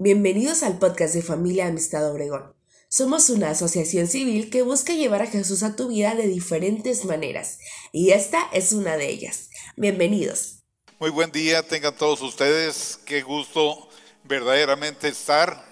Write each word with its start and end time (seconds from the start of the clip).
Bienvenidos 0.00 0.62
al 0.62 0.78
podcast 0.78 1.12
de 1.12 1.22
Familia 1.22 1.66
Amistad 1.66 2.08
Obregón. 2.08 2.54
Somos 2.88 3.30
una 3.30 3.50
asociación 3.50 4.06
civil 4.06 4.48
que 4.48 4.62
busca 4.62 4.92
llevar 4.92 5.22
a 5.22 5.26
Jesús 5.26 5.64
a 5.64 5.74
tu 5.74 5.88
vida 5.88 6.14
de 6.14 6.28
diferentes 6.28 7.04
maneras, 7.04 7.58
y 7.90 8.10
esta 8.10 8.48
es 8.52 8.70
una 8.70 8.96
de 8.96 9.08
ellas. 9.08 9.50
Bienvenidos. 9.76 10.62
Muy 11.00 11.10
buen 11.10 11.32
día, 11.32 11.64
tengan 11.64 11.96
todos 11.96 12.22
ustedes. 12.22 13.00
Qué 13.06 13.22
gusto 13.22 13.88
verdaderamente 14.22 15.08
estar. 15.08 15.66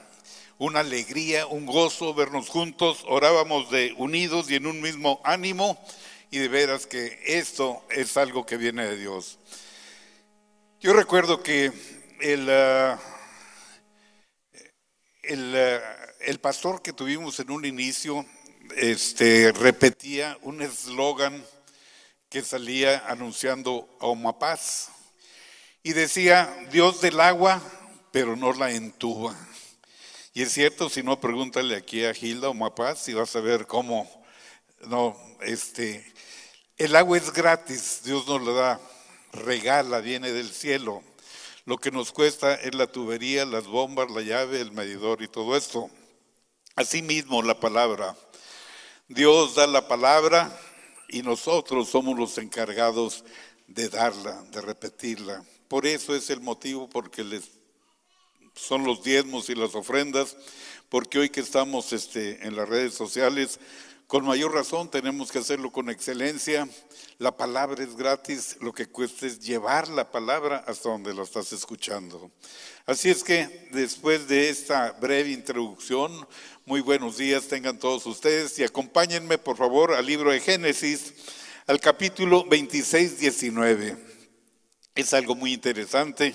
Una 0.59 0.81
alegría, 0.81 1.47
un 1.47 1.65
gozo 1.65 2.13
vernos 2.13 2.49
juntos. 2.49 3.05
Orábamos 3.07 3.71
de 3.71 3.95
unidos 3.97 4.51
y 4.51 4.57
en 4.57 4.67
un 4.67 4.81
mismo 4.81 5.21
ánimo, 5.23 5.79
y 6.33 6.39
de 6.39 6.49
veras 6.49 6.89
que 6.89 7.17
esto 7.27 7.81
es 7.91 8.17
algo 8.17 8.45
que 8.45 8.57
viene 8.57 8.87
de 8.87 8.97
Dios. 8.97 9.39
Yo 10.81 10.95
recuerdo 10.95 11.45
que 11.45 11.71
el. 12.21 12.49
ah, 12.51 12.99
el, 15.27 15.53
eh, 15.55 15.81
el 16.21 16.41
pastor 16.41 16.83
que 16.83 16.93
tuvimos 16.93 17.39
en 17.41 17.51
un 17.51 17.65
inicio 17.65 18.27
este, 18.77 19.53
repetía 19.53 20.39
un 20.43 20.63
eslogan 20.63 21.45
que 22.29 22.43
salía 22.43 23.05
anunciando 23.07 23.89
a 24.01 24.07
Omapaz 24.07 24.89
y 25.83 25.93
decía, 25.93 26.53
Dios 26.73 27.01
del 27.01 27.21
agua, 27.21 27.63
pero 28.11 28.35
no 28.35 28.53
la 28.53 28.73
entuba. 28.73 29.37
Y 30.35 30.43
es 30.43 30.53
cierto, 30.53 30.91
si 30.91 31.03
no, 31.03 31.21
pregúntale 31.21 31.77
aquí 31.77 32.05
a 32.05 32.13
Gilda 32.13 32.49
Omapaz 32.49 33.09
y 33.09 33.15
vas 33.15 33.35
a 33.37 33.41
ver 33.41 33.67
cómo, 33.67 34.11
no, 34.89 35.17
este, 35.43 36.13
el 36.77 36.97
agua 36.97 37.17
es 37.17 37.33
gratis, 37.33 38.03
Dios 38.05 38.27
nos 38.27 38.43
la 38.43 38.53
da, 38.53 38.81
regala, 39.33 40.01
viene 40.01 40.33
del 40.33 40.51
cielo. 40.51 41.03
Lo 41.67 41.79
que 41.79 41.91
nos 41.91 42.13
cuesta 42.13 42.55
es 42.55 42.77
la 42.77 42.87
tubería, 42.87 43.45
las 43.45 43.67
bombas, 43.67 44.09
la 44.13 44.23
llave, 44.23 44.61
el 44.61 44.71
medidor 44.71 45.21
y 45.21 45.27
todo 45.27 45.57
esto. 45.57 45.91
Asimismo, 46.77 47.43
la 47.43 47.59
palabra. 47.59 48.17
Dios 49.09 49.57
da 49.57 49.67
la 49.67 49.89
palabra 49.89 50.57
y 51.09 51.23
nosotros 51.23 51.89
somos 51.89 52.17
los 52.17 52.39
encargados 52.39 53.25
de 53.67 53.89
darla, 53.89 54.43
de 54.53 54.61
repetirla. 54.61 55.45
Por 55.67 55.87
eso 55.87 56.15
es 56.15 56.31
el 56.31 56.41
motivo 56.41 56.89
porque 56.89 57.25
les 57.25 57.51
son 58.55 58.85
los 58.85 59.03
diezmos 59.03 59.51
y 59.51 59.57
las 59.57 59.75
ofrendas, 59.75 60.37
porque 60.89 61.19
hoy 61.19 61.31
que 61.31 61.41
estamos 61.41 61.93
este, 61.93 62.47
en 62.47 62.55
las 62.55 62.69
redes 62.69 62.95
sociales, 62.95 63.59
con 64.07 64.25
mayor 64.25 64.55
razón 64.55 64.89
tenemos 64.89 65.33
que 65.33 65.41
hacerlo 65.41 65.73
con 65.73 65.91
excelencia. 65.91 66.69
La 67.19 67.37
palabra 67.37 67.83
es 67.83 67.97
gratis, 67.97 68.57
lo 68.61 68.73
que 68.73 68.87
cuesta 68.87 69.27
es 69.27 69.41
llevar 69.41 69.89
la 69.89 70.13
palabra 70.13 70.63
hasta 70.69 70.91
donde 70.91 71.13
la 71.13 71.25
estás 71.25 71.53
escuchando. 71.53 72.31
Así 72.85 73.11
es 73.11 73.25
que 73.25 73.69
después 73.73 74.29
de 74.29 74.49
esta 74.49 74.93
breve 74.93 75.31
introducción, 75.31 76.25
muy 76.67 76.83
buenos 76.83 77.17
días 77.17 77.49
tengan 77.49 77.81
todos 77.81 78.07
ustedes 78.07 78.57
y 78.61 78.63
acompáñenme 78.63 79.39
por 79.39 79.57
favor 79.57 79.93
al 79.93 80.07
libro 80.07 80.31
de 80.31 80.39
Génesis, 80.39 81.13
al 81.67 81.81
capítulo 81.81 82.45
26, 82.45 83.19
19. 83.19 83.97
Es 84.95 85.15
algo 85.15 85.35
muy 85.35 85.53
interesante. 85.53 86.33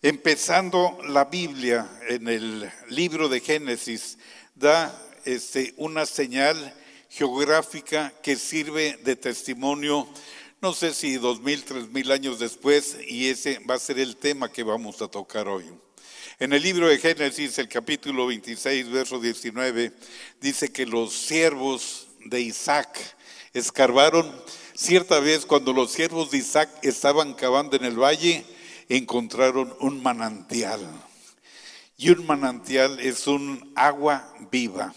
Empezando 0.00 0.98
la 1.08 1.26
Biblia 1.26 1.90
en 2.08 2.26
el 2.28 2.72
libro 2.88 3.28
de 3.28 3.40
Génesis, 3.40 4.16
da 4.54 4.98
este, 5.26 5.74
una 5.76 6.06
señal 6.06 6.74
geográfica 7.16 8.12
que 8.22 8.36
sirve 8.36 8.98
de 9.02 9.16
testimonio, 9.16 10.06
no 10.60 10.74
sé 10.74 10.92
si 10.92 11.14
dos 11.16 11.40
mil, 11.40 11.64
tres 11.64 11.88
mil 11.88 12.12
años 12.12 12.38
después, 12.38 12.98
y 13.08 13.28
ese 13.28 13.58
va 13.60 13.76
a 13.76 13.78
ser 13.78 13.98
el 13.98 14.16
tema 14.16 14.52
que 14.52 14.62
vamos 14.62 15.00
a 15.00 15.08
tocar 15.08 15.48
hoy. 15.48 15.64
En 16.38 16.52
el 16.52 16.62
libro 16.62 16.88
de 16.88 16.98
Génesis, 16.98 17.58
el 17.58 17.68
capítulo 17.68 18.26
26, 18.26 18.90
verso 18.90 19.18
19, 19.18 19.94
dice 20.42 20.70
que 20.70 20.84
los 20.84 21.14
siervos 21.14 22.08
de 22.26 22.42
Isaac 22.42 22.98
escarbaron 23.54 24.30
cierta 24.74 25.18
vez 25.18 25.46
cuando 25.46 25.72
los 25.72 25.92
siervos 25.92 26.30
de 26.30 26.38
Isaac 26.38 26.68
estaban 26.82 27.32
cavando 27.32 27.76
en 27.76 27.86
el 27.86 27.98
valle, 27.98 28.44
encontraron 28.90 29.74
un 29.80 30.02
manantial. 30.02 30.86
Y 31.96 32.10
un 32.10 32.26
manantial 32.26 33.00
es 33.00 33.26
un 33.26 33.72
agua 33.74 34.34
viva. 34.52 34.94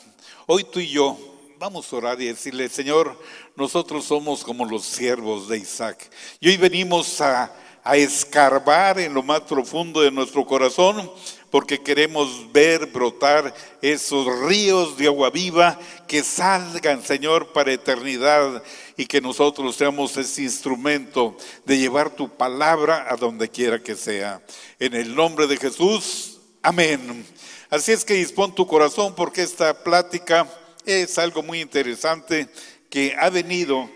Hoy 0.47 0.65
tú 0.65 0.81
y 0.81 0.89
yo 0.89 1.28
vamos 1.59 1.91
a 1.91 1.97
orar 1.97 2.21
y 2.21 2.27
decirle, 2.27 2.69
Señor, 2.69 3.19
nosotros 3.57 4.05
somos 4.05 4.45
como 4.45 4.63
los 4.63 4.85
siervos 4.85 5.49
de 5.49 5.57
Isaac. 5.57 6.09
Y 6.39 6.47
hoy 6.47 6.55
venimos 6.55 7.19
a, 7.19 7.53
a 7.83 7.97
escarbar 7.97 8.97
en 8.97 9.13
lo 9.13 9.21
más 9.23 9.41
profundo 9.41 9.99
de 9.99 10.09
nuestro 10.09 10.45
corazón 10.45 11.11
porque 11.51 11.81
queremos 11.81 12.49
ver 12.53 12.85
brotar 12.85 13.53
esos 13.81 14.25
ríos 14.47 14.95
de 14.95 15.07
agua 15.07 15.31
viva 15.31 15.77
que 16.07 16.23
salgan, 16.23 17.03
Señor, 17.03 17.51
para 17.51 17.73
eternidad 17.73 18.63
y 18.95 19.05
que 19.05 19.19
nosotros 19.19 19.75
seamos 19.75 20.15
ese 20.15 20.43
instrumento 20.43 21.35
de 21.65 21.77
llevar 21.77 22.09
tu 22.09 22.29
palabra 22.29 23.05
a 23.09 23.17
donde 23.17 23.49
quiera 23.49 23.83
que 23.83 23.97
sea. 23.97 24.41
En 24.79 24.93
el 24.93 25.13
nombre 25.13 25.45
de 25.45 25.57
Jesús, 25.57 26.37
amén. 26.61 27.25
Así 27.69 27.91
es 27.91 28.05
que 28.05 28.13
dispón 28.13 28.55
tu 28.55 28.65
corazón 28.65 29.13
porque 29.13 29.41
esta 29.43 29.83
plática 29.83 30.47
es 30.85 31.17
algo 31.17 31.43
muy 31.43 31.61
interesante 31.61 32.47
que 32.89 33.15
ha 33.19 33.29
venido 33.29 33.89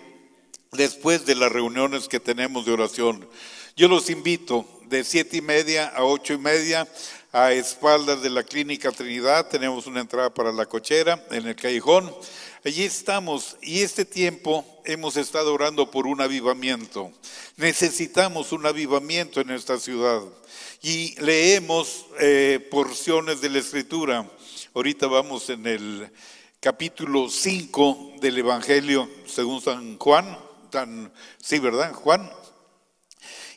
después 0.72 1.26
de 1.26 1.36
las 1.36 1.52
reuniones 1.52 2.08
que 2.08 2.20
tenemos 2.20 2.66
de 2.66 2.74
oración. 2.74 3.28
Yo 3.76 3.88
los 3.88 4.10
invito 4.10 4.68
de 4.88 5.04
siete 5.04 5.38
y 5.38 5.42
media 5.42 5.88
a 5.88 6.04
ocho 6.04 6.34
y 6.34 6.38
media 6.38 6.88
a 7.32 7.52
espaldas 7.52 8.22
de 8.22 8.30
la 8.30 8.44
Clínica 8.44 8.92
Trinidad. 8.92 9.48
Tenemos 9.50 9.88
una 9.88 10.02
entrada 10.02 10.32
para 10.32 10.52
la 10.52 10.68
cochera 10.68 11.26
en 11.32 11.48
el 11.48 11.56
callejón. 11.56 12.14
Allí 12.64 12.84
estamos 12.84 13.58
y 13.62 13.82
este 13.82 14.06
tiempo 14.06 14.66
hemos 14.86 15.18
estado 15.18 15.54
orando 15.54 15.90
por 15.90 16.06
un 16.06 16.22
avivamiento. 16.22 17.12
Necesitamos 17.58 18.52
un 18.52 18.66
avivamiento 18.66 19.42
en 19.42 19.50
esta 19.50 19.80
ciudad 19.80 20.22
y 20.82 21.20
leemos 21.20 22.06
eh, 22.20 22.66
porciones 22.70 23.42
de 23.42 23.50
la 23.50 23.60
Escritura. 23.60 24.30
Ahorita 24.76 25.08
vamos 25.08 25.50
en 25.50 25.66
el 25.66 26.12
capítulo 26.64 27.28
5 27.30 28.14
del 28.22 28.38
Evangelio 28.38 29.10
según 29.26 29.60
San 29.60 29.98
Juan, 29.98 30.38
tan, 30.70 31.12
sí, 31.38 31.60
¿verdad? 31.60 31.92
Juan. 31.92 32.32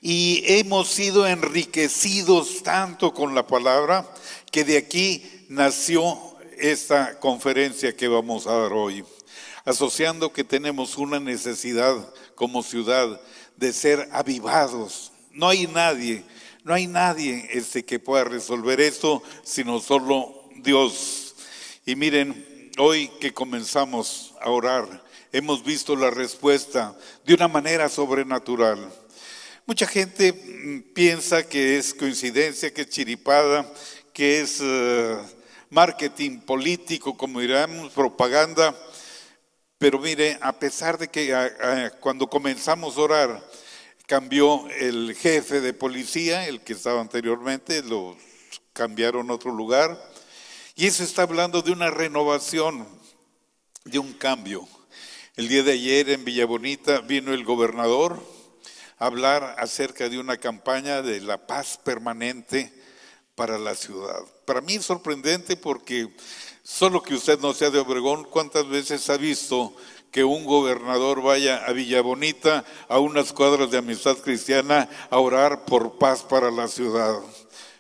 Y 0.01 0.43
hemos 0.45 0.89
sido 0.89 1.25
enriquecidos 1.25 2.65
tanto 2.65 3.15
con 3.15 3.33
la 3.33 3.47
palabra 3.47 4.13
que 4.51 4.65
de 4.65 4.77
aquí 4.77 5.23
nació 5.49 6.19
esta 6.59 7.21
conferencia 7.21 7.95
que 7.95 8.09
vamos 8.09 8.49
a 8.49 8.57
dar 8.57 8.73
hoy, 8.73 9.05
asociando 9.65 10.33
que 10.33 10.43
tenemos 10.43 10.99
una 10.99 11.21
necesidad 11.21 12.13
como 12.35 12.65
ciudad 12.65 13.21
de 13.57 13.73
ser 13.73 14.09
avivados. 14.11 15.13
No 15.31 15.49
hay 15.49 15.69
nadie, 15.69 16.25
no 16.65 16.75
hay 16.75 16.89
nadie 16.89 17.49
este 17.53 17.85
que 17.85 18.01
pueda 18.01 18.25
resolver 18.25 18.81
esto, 18.81 19.23
sino 19.45 19.79
solo 19.79 20.51
Dios. 20.57 21.37
Y 21.85 21.95
miren, 21.95 22.46
hoy 22.79 23.09
que 23.21 23.33
comenzamos 23.33 24.35
a 24.41 24.51
orar, 24.51 25.03
hemos 25.33 25.65
visto 25.65 25.97
la 25.97 26.11
respuesta 26.11 26.97
de 27.25 27.35
una 27.35 27.49
manera 27.49 27.89
sobrenatural. 27.89 28.93
Mucha 29.65 29.87
gente 29.87 30.33
mm, 30.33 30.93
piensa 30.93 31.49
que 31.49 31.79
es 31.79 31.95
coincidencia, 31.95 32.73
que 32.73 32.83
es 32.83 32.89
chiripada, 32.89 33.67
que 34.13 34.41
es 34.41 34.61
uh, 34.61 35.19
marketing 35.71 36.41
político, 36.41 37.17
como 37.17 37.41
diríamos, 37.41 37.93
propaganda. 37.93 38.75
Pero 39.79 39.99
mire, 39.99 40.39
a 40.41 40.59
pesar 40.59 40.99
de 40.99 41.09
que 41.09 41.35
cuando 42.01 42.29
comenzamos 42.29 42.97
a 42.97 43.01
orar, 43.01 43.51
cambió 44.07 44.67
el 44.71 45.15
jefe 45.15 45.61
de 45.61 45.75
policía, 45.75 46.47
el 46.47 46.61
que 46.61 46.73
estaba 46.73 47.01
anteriormente, 47.01 47.83
lo 47.83 48.17
cambiaron 48.73 49.31
a 49.31 49.35
otro 49.35 49.53
lugar. 49.53 49.99
Y 50.79 50.89
eso 50.89 51.05
está 51.05 51.23
hablando 51.23 51.63
de 51.63 51.73
una 51.73 51.91
renovación, 51.91 52.87
de 53.87 53.99
un 53.99 54.13
cambio. 54.13 54.69
El 55.35 55.49
día 55.49 55.63
de 55.63 55.73
ayer 55.73 56.11
en 56.11 56.23
Villa 56.23 56.45
Bonita 56.45 57.01
vino 57.01 57.33
el 57.33 57.45
gobernador, 57.45 58.23
hablar 58.99 59.57
acerca 59.59 60.11
de 60.11 60.19
una 60.19 60.37
campaña 60.37 61.01
de 61.01 61.23
la 61.23 61.47
paz 61.47 61.81
permanente 61.83 62.71
para 63.35 63.57
la 63.57 63.75
ciudad. 63.75 64.21
Para 64.45 64.61
mí 64.61 64.75
es 64.75 64.85
sorprendente 64.85 65.57
porque 65.57 66.15
solo 66.63 67.03
que 67.03 67.15
usted 67.15 67.41
no 67.41 67.55
sea 67.55 67.71
de 67.71 67.79
Obregón, 67.79 68.25
¿cuántas 68.25 68.69
veces 68.69 69.09
ha 69.09 69.17
visto 69.17 69.75
que 70.11 70.25
un 70.25 70.45
gobernador 70.45 71.23
vaya 71.23 71.65
a 71.65 71.73
Villa 71.73 72.03
Bonita, 72.03 72.67
a 72.91 72.99
unas 72.99 73.33
cuadras 73.33 73.71
de 73.71 73.79
amistad 73.79 74.19
cristiana, 74.19 74.91
a 75.09 75.19
orar 75.21 75.65
por 75.65 75.97
paz 75.97 76.23
para 76.23 76.51
la 76.51 76.69
ciudad? 76.69 77.19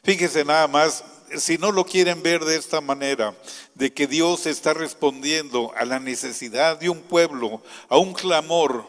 Fíjese 0.02 0.46
nada 0.46 0.66
más, 0.66 1.04
si 1.41 1.59
no 1.59 1.73
lo 1.73 1.85
quieren 1.85 2.23
ver 2.23 2.44
de 2.44 2.56
esta 2.56 2.81
manera, 2.81 3.37
de 3.75 3.93
que 3.93 4.06
Dios 4.06 4.47
está 4.47 4.75
respondiendo 4.75 5.73
a 5.77 5.85
la 5.85 6.00
necesidad 6.00 6.79
de 6.79 6.88
un 6.88 7.00
pueblo, 7.00 7.62
a 7.88 7.99
un 7.99 8.12
clamor, 8.12 8.87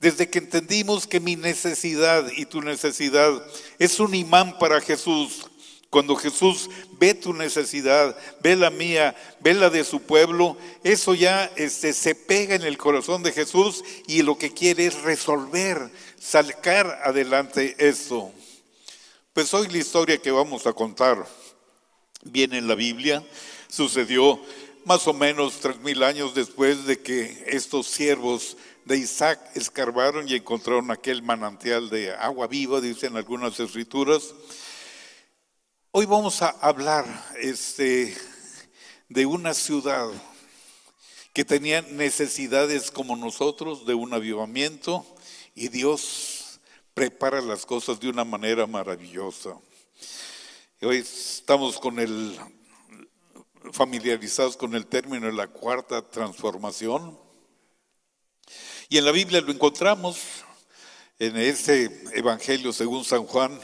desde 0.00 0.28
que 0.28 0.38
entendimos 0.38 1.06
que 1.06 1.20
mi 1.20 1.36
necesidad 1.36 2.30
y 2.36 2.46
tu 2.46 2.60
necesidad 2.60 3.32
es 3.78 3.98
un 3.98 4.14
imán 4.14 4.58
para 4.58 4.80
Jesús, 4.80 5.46
Cuando 5.88 6.16
Jesús 6.16 6.68
ve 6.98 7.14
tu 7.14 7.32
necesidad, 7.32 8.14
ve 8.42 8.56
la 8.56 8.70
mía, 8.70 9.14
ve 9.40 9.54
la 9.54 9.70
de 9.70 9.84
su 9.84 10.02
pueblo, 10.02 10.56
eso 10.82 11.14
ya 11.14 11.50
este, 11.56 11.92
se 11.92 12.14
pega 12.14 12.54
en 12.54 12.62
el 12.62 12.76
corazón 12.76 13.22
de 13.22 13.32
Jesús 13.32 13.82
y 14.06 14.22
lo 14.22 14.36
que 14.36 14.52
quiere 14.52 14.86
es 14.86 15.00
resolver, 15.02 15.90
sacar 16.18 17.00
adelante 17.04 17.76
esto. 17.78 18.32
Pues 19.32 19.54
hoy 19.54 19.68
la 19.68 19.78
historia 19.78 20.18
que 20.18 20.30
vamos 20.30 20.66
a 20.66 20.72
contar 20.72 21.26
viene 22.30 22.58
en 22.58 22.68
la 22.68 22.74
Biblia, 22.74 23.24
sucedió 23.68 24.40
más 24.84 25.06
o 25.08 25.12
menos 25.12 25.58
tres 25.60 25.80
mil 25.80 26.02
años 26.02 26.34
después 26.34 26.86
de 26.86 27.00
que 27.00 27.44
estos 27.48 27.86
siervos 27.88 28.56
de 28.84 28.96
Isaac 28.96 29.40
escarbaron 29.54 30.28
y 30.28 30.34
encontraron 30.34 30.90
aquel 30.92 31.22
manantial 31.22 31.90
de 31.90 32.14
agua 32.14 32.46
viva, 32.46 32.80
dicen 32.80 33.16
algunas 33.16 33.58
escrituras. 33.58 34.32
Hoy 35.90 36.06
vamos 36.06 36.40
a 36.42 36.50
hablar 36.60 37.04
este, 37.40 38.16
de 39.08 39.26
una 39.26 39.54
ciudad 39.54 40.08
que 41.32 41.44
tenía 41.44 41.82
necesidades 41.82 42.90
como 42.90 43.16
nosotros 43.16 43.86
de 43.86 43.94
un 43.94 44.14
avivamiento 44.14 45.04
y 45.54 45.68
Dios 45.68 46.60
prepara 46.94 47.40
las 47.40 47.66
cosas 47.66 47.98
de 47.98 48.08
una 48.08 48.24
manera 48.24 48.66
maravillosa. 48.66 49.56
Hoy 50.82 50.98
estamos 50.98 51.78
con 51.78 51.98
el 51.98 52.38
familiarizados 53.72 54.58
con 54.58 54.74
el 54.74 54.84
término 54.84 55.26
de 55.26 55.32
la 55.32 55.46
cuarta 55.46 56.02
transformación. 56.02 57.18
Y 58.90 58.98
en 58.98 59.06
la 59.06 59.10
Biblia 59.10 59.40
lo 59.40 59.52
encontramos 59.52 60.18
en 61.18 61.34
ese 61.38 61.90
evangelio 62.12 62.74
según 62.74 63.06
San 63.06 63.24
Juan, 63.24 63.58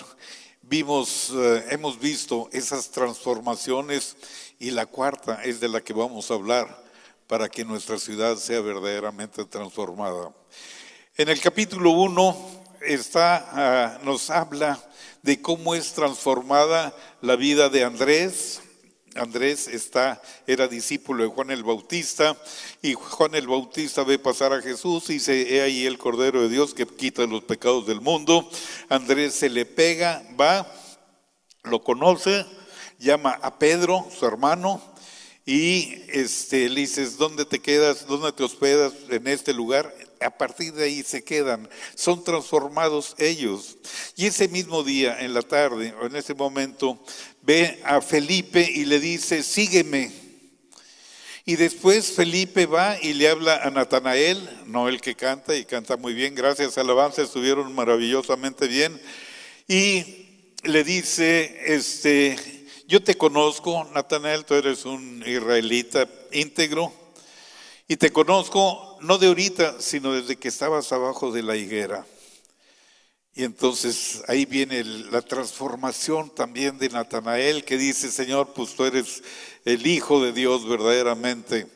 vimos, 0.62 1.31
eh, 1.35 1.67
hemos 1.69 2.00
visto 2.00 2.49
esas 2.50 2.91
transformaciones 2.91 4.17
y 4.59 4.70
la 4.70 4.87
cuarta 4.87 5.44
es 5.44 5.61
de 5.61 5.69
la 5.69 5.82
que 5.82 5.93
vamos 5.93 6.31
a 6.31 6.35
hablar 6.35 6.82
para 7.26 7.50
que 7.50 7.62
nuestra 7.62 7.99
ciudad 7.99 8.37
sea 8.37 8.62
verdaderamente 8.62 9.44
transformada. 9.44 10.35
En 11.19 11.29
el 11.29 11.38
capítulo 11.43 11.91
1 11.91 12.62
está, 12.87 13.49
ah, 13.52 13.99
nos 14.05 14.31
habla 14.31 14.79
de 15.23 15.40
cómo 15.40 15.75
es 15.75 15.93
transformada 15.93 16.94
la 17.20 17.37
vida 17.37 17.69
de 17.69 17.84
Andrés, 17.84 18.61
Andrés 19.14 19.69
está, 19.69 20.23
era 20.46 20.69
discípulo 20.69 21.23
de 21.23 21.29
Juan 21.29 21.50
el 21.50 21.62
Bautista 21.62 22.37
y 22.81 22.94
Juan 22.94 23.34
el 23.34 23.46
Bautista 23.46 24.05
ve 24.05 24.19
pasar 24.19 24.52
a 24.52 24.62
Jesús 24.62 25.11
y 25.11 25.14
dice, 25.14 25.55
he 25.55 25.61
ahí 25.61 25.87
el 25.87 25.99
Cordero 25.99 26.43
de 26.43 26.49
Dios 26.49 26.73
que 26.73 26.87
quita 26.87 27.26
los 27.26 27.44
pecados 27.44 27.87
del 27.87 28.00
mundo. 28.00 28.49
Andrés 28.88 29.35
se 29.35 29.50
le 29.50 29.67
pega, 29.67 30.23
va, 30.40 30.67
lo 31.64 31.82
conoce, 31.85 32.46
llama 32.99 33.38
a 33.43 33.58
Pedro, 33.58 34.08
su 34.19 34.26
hermano, 34.26 34.81
y 35.44 36.02
este, 36.08 36.69
le 36.70 36.82
dices, 36.82 37.19
¿dónde 37.19 37.44
te 37.44 37.58
quedas? 37.58 38.06
¿Dónde 38.06 38.32
te 38.32 38.44
hospedas 38.44 38.93
en 39.11 39.26
este 39.26 39.52
lugar? 39.52 39.93
A 40.25 40.31
partir 40.31 40.73
de 40.73 40.85
ahí 40.85 41.03
se 41.03 41.25
quedan, 41.25 41.69
son 41.95 42.23
transformados 42.25 43.15
ellos. 43.19 43.79
Y 44.17 44.27
ese 44.27 44.49
mismo 44.49 44.83
día, 44.83 45.19
en 45.21 45.35
la 45.35 45.43
tarde, 45.43 45.95
o 46.01 46.07
en 46.07 46.17
ese 46.17 46.35
momento, 46.35 47.03
ve 47.43 47.81
a 47.85 48.01
Felipe 48.01 48.63
y 48.63 48.85
le 48.85 49.01
dice, 49.01 49.43
sígueme. 49.43 50.13
Y 51.45 51.57
después 51.57 52.13
Felipe 52.13 52.67
va 52.67 52.97
y 53.01 53.15
le 53.15 53.29
habla 53.29 53.57
a 53.57 53.71
Natanael, 53.71 54.49
no 54.67 54.89
el 54.89 55.01
que 55.01 55.17
canta, 55.17 55.57
y 55.57 55.65
canta 55.65 55.97
muy 55.97 56.15
bien, 56.15 56.35
gracias, 56.35 56.79
alabanza, 56.79 57.23
estuvieron 57.23 57.75
maravillosamente 57.75 58.69
bien. 58.69 59.01
Y 59.67 60.51
le 60.63 60.85
dice, 60.85 61.59
este, 61.67 62.37
yo 62.87 63.03
te 63.03 63.17
conozco, 63.17 63.89
Natanael, 63.93 64.45
tú 64.45 64.55
eres 64.55 64.85
un 64.85 65.25
israelita 65.27 66.09
íntegro, 66.31 66.93
y 67.89 67.97
te 67.97 68.11
conozco 68.11 68.92
no 69.02 69.19
de 69.19 69.26
ahorita, 69.26 69.81
sino 69.81 70.12
desde 70.12 70.37
que 70.37 70.49
estabas 70.49 70.93
abajo 70.93 71.32
de 71.32 71.43
la 71.43 71.56
higuera. 71.56 72.06
Y 73.34 73.44
entonces 73.44 74.22
ahí 74.28 74.44
viene 74.44 74.84
la 74.84 75.22
transformación 75.22 76.31
también 76.31 76.78
de 76.78 76.90
Natanael 76.90 77.64
que 77.64 77.78
dice, 77.78 78.10
Señor, 78.10 78.52
pues 78.54 78.75
tú 78.75 78.84
eres 78.84 79.22
el 79.64 79.87
Hijo 79.87 80.22
de 80.22 80.32
Dios 80.32 80.69
verdaderamente. 80.69 81.66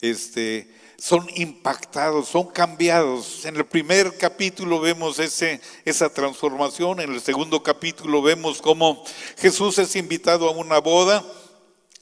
Este, 0.00 0.74
son 0.98 1.28
impactados, 1.36 2.28
son 2.28 2.48
cambiados. 2.48 3.44
En 3.44 3.56
el 3.56 3.64
primer 3.64 4.16
capítulo 4.18 4.80
vemos 4.80 5.18
ese, 5.18 5.60
esa 5.84 6.12
transformación, 6.12 7.00
en 7.00 7.12
el 7.12 7.20
segundo 7.20 7.62
capítulo 7.62 8.20
vemos 8.20 8.60
cómo 8.60 9.04
Jesús 9.38 9.78
es 9.78 9.94
invitado 9.96 10.48
a 10.48 10.52
una 10.52 10.78
boda, 10.78 11.24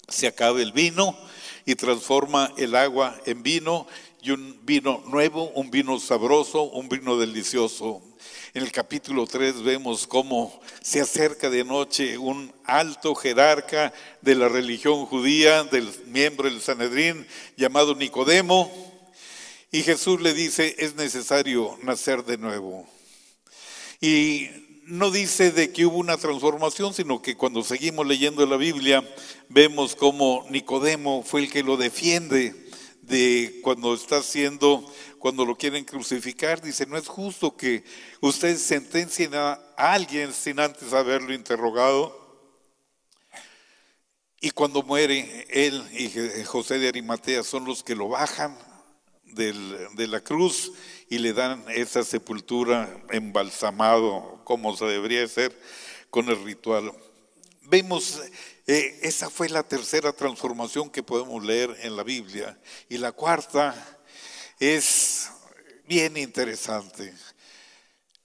se 0.09 0.27
acaba 0.27 0.63
el 0.63 0.73
vino 0.73 1.17
y 1.67 1.75
transforma 1.75 2.53
el 2.57 2.75
agua 2.75 3.21
en 3.27 3.43
vino 3.43 3.87
y 4.23 4.31
un 4.31 4.61
vino 4.65 5.03
nuevo, 5.09 5.51
un 5.51 5.71
vino 5.71 5.99
sabroso, 5.99 6.63
un 6.63 6.89
vino 6.89 7.19
delicioso. 7.19 8.01
En 8.55 8.63
el 8.63 8.71
capítulo 8.71 9.27
3 9.27 9.63
vemos 9.63 10.07
cómo 10.07 10.61
se 10.81 11.01
acerca 11.01 11.51
de 11.51 11.65
noche 11.65 12.17
un 12.19 12.53
alto 12.65 13.17
jerarca 13.17 13.93
de 14.21 14.37
la 14.37 14.49
religión 14.49 15.07
judía, 15.07 15.65
del 15.65 15.91
miembro 16.07 16.49
del 16.49 16.61
Sanedrín, 16.61 17.27
llamado 17.57 17.97
Nicodemo, 17.97 18.71
y 19.73 19.83
Jesús 19.83 20.21
le 20.21 20.35
dice, 20.35 20.77
es 20.79 20.95
necesario 20.95 21.77
nacer 21.83 22.25
de 22.25 22.39
nuevo. 22.39 22.87
Y 24.01 24.51
no 24.85 25.11
dice 25.11 25.51
de 25.51 25.73
que 25.73 25.85
hubo 25.87 25.97
una 25.97 26.17
transformación, 26.17 26.95
sino 26.95 27.23
que 27.23 27.37
cuando 27.37 27.65
seguimos 27.65 28.07
leyendo 28.07 28.47
la 28.47 28.57
Biblia, 28.57 29.03
vemos 29.49 29.97
cómo 29.97 30.47
Nicodemo 30.49 31.25
fue 31.25 31.41
el 31.41 31.51
que 31.51 31.65
lo 31.65 31.77
defiende 31.77 32.62
de 33.03 33.61
cuando 33.63 33.95
está 33.95 34.23
siendo 34.23 34.91
cuando 35.19 35.45
lo 35.45 35.57
quieren 35.57 35.85
crucificar, 35.85 36.61
dice, 36.61 36.85
no 36.85 36.97
es 36.97 37.07
justo 37.07 37.57
que 37.57 37.85
ustedes 38.21 38.61
sentencien 38.61 39.35
a 39.35 39.53
alguien 39.77 40.33
sin 40.33 40.59
antes 40.59 40.93
haberlo 40.93 41.33
interrogado. 41.33 42.21
Y 44.41 44.51
cuando 44.51 44.83
muere 44.83 45.47
él 45.49 45.81
y 45.93 46.43
José 46.43 46.81
de 46.81 46.89
Arimatea 46.89 47.45
son 47.45 47.65
los 47.65 47.85
que 47.85 47.95
lo 47.95 48.09
bajan 48.09 48.59
de 49.25 50.07
la 50.09 50.21
cruz 50.21 50.73
y 51.09 51.19
le 51.19 51.33
dan 51.33 51.65
esa 51.69 52.03
sepultura 52.03 52.93
embalsamado 53.11 54.41
como 54.45 54.77
se 54.77 54.87
debería 54.87 55.25
hacer 55.25 55.57
con 56.11 56.29
el 56.29 56.43
ritual. 56.43 56.93
Vemos, 57.63 58.21
eh, 58.67 59.01
esa 59.03 59.29
fue 59.29 59.49
la 59.49 59.63
tercera 59.63 60.13
transformación 60.13 60.91
que 60.91 61.03
podemos 61.03 61.45
leer 61.45 61.77
en 61.81 61.97
la 61.97 62.03
Biblia. 62.03 62.59
Y 62.89 62.99
la 62.99 63.13
cuarta 63.13 63.75
es 64.61 65.31
bien 65.87 66.17
interesante. 66.17 67.13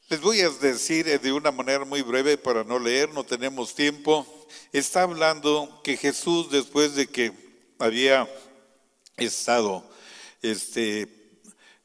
Les 0.09 0.21
voy 0.21 0.41
a 0.41 0.49
decir 0.49 1.19
de 1.19 1.33
una 1.33 1.51
manera 1.51 1.83
muy 1.83 2.01
breve 2.01 2.37
para 2.37 2.63
no 2.63 2.79
leer, 2.79 3.09
no 3.09 3.23
tenemos 3.23 3.75
tiempo. 3.75 4.25
Está 4.71 5.01
hablando 5.01 5.81
que 5.83 5.97
Jesús, 5.97 6.49
después 6.51 6.95
de 6.95 7.07
que 7.07 7.33
había 7.79 8.29
estado 9.17 9.83
este, 10.41 11.07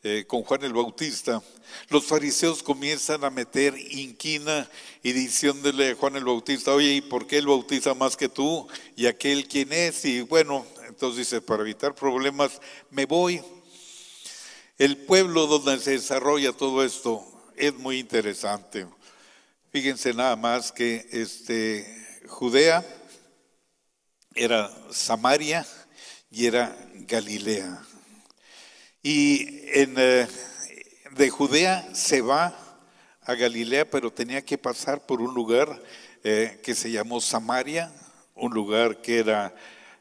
eh, 0.02 0.24
con 0.26 0.42
Juan 0.42 0.62
el 0.62 0.72
Bautista, 0.72 1.42
los 1.88 2.04
fariseos 2.04 2.62
comienzan 2.62 3.24
a 3.24 3.30
meter 3.30 3.76
inquina 3.76 4.68
y 5.02 5.12
diciéndole 5.12 5.90
a 5.90 5.94
Juan 5.94 6.16
el 6.16 6.24
Bautista, 6.24 6.72
oye, 6.74 6.94
¿y 6.94 7.00
por 7.00 7.26
qué 7.26 7.38
él 7.38 7.46
bautiza 7.46 7.94
más 7.94 8.16
que 8.16 8.28
tú? 8.28 8.68
¿Y 8.96 9.06
aquel 9.06 9.46
quién 9.48 9.72
es? 9.72 10.04
Y 10.04 10.22
bueno, 10.22 10.66
entonces 10.88 11.18
dice, 11.18 11.40
para 11.40 11.62
evitar 11.62 11.94
problemas, 11.94 12.60
me 12.90 13.06
voy 13.06 13.42
el 14.78 14.96
pueblo 14.96 15.46
donde 15.46 15.78
se 15.78 15.92
desarrolla 15.92 16.52
todo 16.52 16.82
esto 16.84 17.24
es 17.56 17.74
muy 17.74 17.98
interesante. 17.98 18.86
Fíjense 19.70 20.12
nada 20.12 20.36
más 20.36 20.72
que 20.72 21.06
este, 21.12 21.86
Judea 22.26 22.84
era 24.34 24.70
Samaria 24.90 25.66
y 26.30 26.46
era 26.46 26.76
Galilea. 26.94 27.82
Y 29.02 29.60
en, 29.78 29.94
eh, 29.96 30.26
de 31.16 31.28
Judea 31.28 31.86
se 31.94 32.22
va 32.22 32.56
a 33.20 33.34
Galilea, 33.34 33.88
pero 33.88 34.12
tenía 34.12 34.42
que 34.42 34.56
pasar 34.56 35.04
por 35.04 35.20
un 35.20 35.34
lugar 35.34 35.82
eh, 36.24 36.60
que 36.62 36.74
se 36.74 36.90
llamó 36.90 37.20
Samaria, 37.20 37.92
un 38.34 38.52
lugar 38.52 39.02
que 39.02 39.18
era 39.18 39.54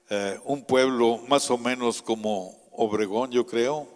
eh, 0.09 0.39
un 0.45 0.63
pueblo 0.63 1.17
más 1.27 1.49
o 1.51 1.57
menos 1.57 2.01
como 2.01 2.57
Obregón, 2.71 3.31
yo 3.31 3.45
creo, 3.45 3.89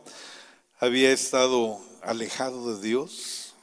había 0.80 1.12
estado 1.12 1.80
alejado 2.02 2.76
de 2.76 2.86
Dios. 2.86 3.56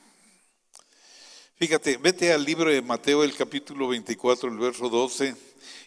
Fíjate, 1.57 1.99
vete 1.99 2.33
al 2.33 2.45
libro 2.45 2.71
de 2.71 2.83
Mateo, 2.83 3.23
el 3.23 3.37
capítulo 3.37 3.89
24, 3.89 4.49
el 4.49 4.59
verso 4.59 4.89
12, 4.89 5.37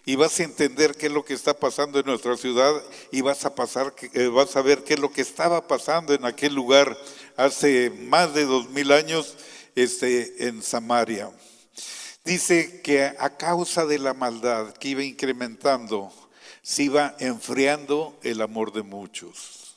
y 0.05 0.15
vas 0.15 0.39
a 0.39 0.43
entender 0.43 0.95
qué 0.95 1.07
es 1.07 1.12
lo 1.12 1.25
que 1.25 1.34
está 1.34 1.53
pasando 1.53 2.00
en 2.00 2.05
nuestra 2.05 2.38
ciudad 2.38 2.81
y 3.12 3.22
vas 3.22 3.43
a, 3.43 3.55
pasar, 3.55 3.93
eh, 4.13 4.27
vas 4.27 4.55
a 4.55 4.62
ver 4.62 4.84
qué 4.84 4.93
es 4.93 5.00
lo 5.00 5.12
que 5.12 5.22
estaba 5.22 5.67
pasando 5.67 6.13
en 6.13 6.25
aquel 6.25 6.53
lugar 6.53 6.95
hace 7.38 7.89
más 7.89 8.34
de 8.34 8.46
dos 8.46 8.70
mil 8.70 8.92
años 8.92 9.36
este, 9.75 10.48
en 10.48 10.62
Samaria. 10.62 11.32
Dice 12.24 12.82
que 12.82 13.04
a 13.04 13.38
causa 13.38 13.86
de 13.86 14.00
la 14.00 14.13
maldad 14.13 14.74
que 14.74 14.89
iba 14.89 15.04
incrementando, 15.04 16.12
se 16.62 16.84
iba 16.84 17.15
enfriando 17.20 18.18
el 18.24 18.42
amor 18.42 18.74
de 18.74 18.82
muchos. 18.82 19.75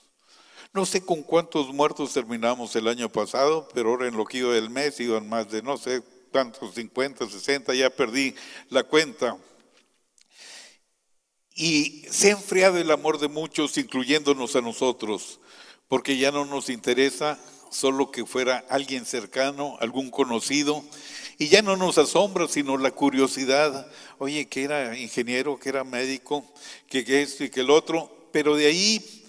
No 0.72 0.86
sé 0.86 1.04
con 1.04 1.22
cuántos 1.22 1.72
muertos 1.74 2.12
terminamos 2.12 2.74
el 2.76 2.88
año 2.88 3.10
pasado, 3.10 3.68
pero 3.74 3.90
ahora 3.90 4.06
en 4.06 4.16
lo 4.16 4.24
que 4.24 4.38
iba 4.38 4.54
del 4.54 4.70
mes 4.70 4.98
iban 5.00 5.28
más 5.28 5.50
de 5.50 5.62
no 5.62 5.76
sé 5.76 6.02
cuántos, 6.30 6.74
50, 6.74 7.28
60, 7.28 7.74
ya 7.74 7.90
perdí 7.90 8.34
la 8.70 8.84
cuenta. 8.84 9.36
Y 11.54 12.06
se 12.10 12.28
ha 12.28 12.32
enfriado 12.32 12.78
el 12.78 12.90
amor 12.90 13.18
de 13.18 13.28
muchos, 13.28 13.76
incluyéndonos 13.76 14.54
a 14.54 14.60
nosotros, 14.60 15.40
porque 15.88 16.18
ya 16.18 16.30
no 16.30 16.44
nos 16.44 16.68
interesa 16.68 17.38
solo 17.70 18.10
que 18.10 18.24
fuera 18.24 18.64
alguien 18.68 19.04
cercano, 19.04 19.76
algún 19.80 20.10
conocido, 20.10 20.84
y 21.38 21.48
ya 21.48 21.62
no 21.62 21.76
nos 21.76 21.98
asombra, 21.98 22.48
sino 22.48 22.76
la 22.76 22.90
curiosidad, 22.90 23.90
oye, 24.18 24.48
que 24.48 24.64
era 24.64 24.98
ingeniero, 24.98 25.58
que 25.58 25.68
era 25.68 25.84
médico, 25.84 26.44
que, 26.88 27.22
esto 27.22 27.44
y 27.44 27.50
que 27.50 27.60
el 27.60 27.70
otro, 27.70 28.28
pero 28.32 28.56
de 28.56 28.66
ahí 28.66 29.24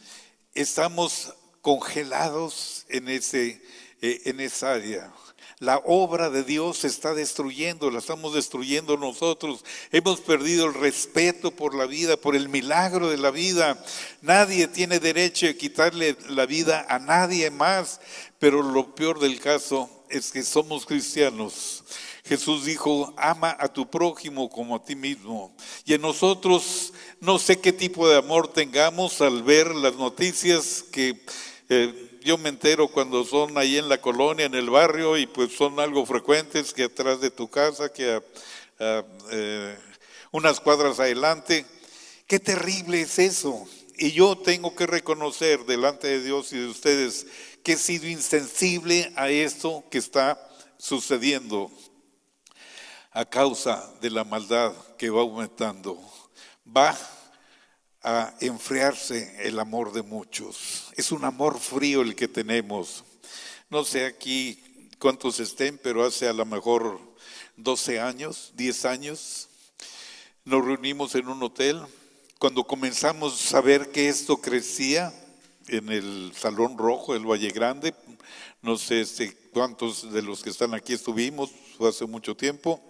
estamos 0.53 1.33
congelados 1.61 2.85
en, 2.89 3.09
ese, 3.09 3.61
eh, 4.01 4.21
en 4.25 4.39
esa 4.39 4.73
área. 4.73 5.13
La 5.61 5.81
obra 5.83 6.29
de 6.29 6.45
Dios 6.45 6.77
se 6.77 6.87
está 6.87 7.13
destruyendo, 7.13 7.91
la 7.91 7.99
estamos 7.99 8.33
destruyendo 8.33 8.95
nosotros. 8.95 9.65
Hemos 9.91 10.21
perdido 10.21 10.65
el 10.65 10.73
respeto 10.73 11.51
por 11.51 11.75
la 11.75 11.85
vida, 11.85 12.15
por 12.15 12.37
el 12.37 12.47
milagro 12.47 13.09
de 13.09 13.17
la 13.17 13.29
vida. 13.29 13.77
Nadie 14.21 14.69
tiene 14.69 14.99
derecho 14.99 15.47
a 15.47 15.53
quitarle 15.53 16.15
la 16.29 16.45
vida 16.45 16.85
a 16.87 16.97
nadie 16.97 17.51
más. 17.51 17.99
Pero 18.39 18.63
lo 18.63 18.95
peor 18.95 19.19
del 19.19 19.41
caso 19.41 19.89
es 20.09 20.31
que 20.31 20.43
somos 20.43 20.85
cristianos. 20.85 21.83
Jesús 22.23 22.63
dijo, 22.63 23.13
ama 23.17 23.57
a 23.59 23.67
tu 23.67 23.89
prójimo 23.89 24.49
como 24.49 24.77
a 24.77 24.83
ti 24.85 24.95
mismo. 24.95 25.53
Y 25.83 25.93
en 25.93 26.01
nosotros 26.01 26.93
no 27.19 27.37
sé 27.37 27.59
qué 27.59 27.73
tipo 27.73 28.07
de 28.07 28.15
amor 28.15 28.47
tengamos 28.47 29.19
al 29.19 29.43
ver 29.43 29.75
las 29.75 29.95
noticias 29.95 30.85
que... 30.89 31.21
Eh, 31.67 32.08
yo 32.29 32.37
me 32.37 32.49
entero 32.49 32.89
cuando 32.89 33.25
son 33.25 33.57
ahí 33.57 33.79
en 33.79 33.89
la 33.89 33.99
colonia, 33.99 34.45
en 34.45 34.53
el 34.53 34.69
barrio, 34.69 35.17
y 35.17 35.25
pues 35.25 35.51
son 35.51 35.79
algo 35.79 36.05
frecuentes 36.05 36.73
que 36.73 36.83
atrás 36.83 37.21
de 37.21 37.31
tu 37.31 37.49
casa, 37.49 37.91
que 37.91 38.21
eh, 38.77 39.79
unas 40.31 40.59
cuadras 40.59 40.99
adelante. 40.99 41.65
Qué 42.27 42.39
terrible 42.39 43.01
es 43.01 43.17
eso. 43.17 43.67
Y 43.97 44.11
yo 44.11 44.37
tengo 44.37 44.75
que 44.75 44.85
reconocer 44.85 45.65
delante 45.65 46.07
de 46.07 46.21
Dios 46.21 46.53
y 46.53 46.59
de 46.59 46.67
ustedes 46.67 47.25
que 47.63 47.71
he 47.71 47.77
sido 47.77 48.07
insensible 48.07 49.11
a 49.15 49.31
esto 49.31 49.83
que 49.89 49.97
está 49.97 50.39
sucediendo 50.77 51.71
a 53.09 53.25
causa 53.25 53.91
de 54.01 54.11
la 54.11 54.23
maldad 54.23 54.71
que 54.99 55.09
va 55.09 55.21
aumentando. 55.21 55.99
Va 56.77 56.95
a 58.03 58.33
enfriarse 58.39 59.35
el 59.47 59.59
amor 59.59 59.91
de 59.91 60.03
muchos. 60.03 60.91
Es 60.95 61.11
un 61.11 61.25
amor 61.25 61.59
frío 61.59 62.01
el 62.01 62.15
que 62.15 62.27
tenemos. 62.27 63.03
No 63.69 63.83
sé 63.83 64.05
aquí 64.05 64.61
cuántos 64.99 65.39
estén, 65.39 65.77
pero 65.77 66.05
hace 66.05 66.27
a 66.27 66.33
lo 66.33 66.45
mejor 66.45 66.99
12 67.57 67.99
años, 67.99 68.53
10 68.55 68.85
años, 68.85 69.49
nos 70.45 70.65
reunimos 70.65 71.15
en 71.15 71.27
un 71.27 71.43
hotel. 71.43 71.81
Cuando 72.39 72.63
comenzamos 72.63 73.53
a 73.53 73.61
ver 73.61 73.91
que 73.91 74.07
esto 74.07 74.37
crecía 74.37 75.13
en 75.67 75.89
el 75.89 76.31
Salón 76.35 76.77
Rojo 76.77 77.13
del 77.13 77.29
Valle 77.29 77.49
Grande, 77.49 77.93
no 78.61 78.77
sé 78.77 79.01
este, 79.01 79.35
cuántos 79.51 80.11
de 80.11 80.21
los 80.21 80.41
que 80.41 80.49
están 80.49 80.73
aquí 80.73 80.93
estuvimos, 80.93 81.51
hace 81.81 82.05
mucho 82.05 82.35
tiempo, 82.35 82.81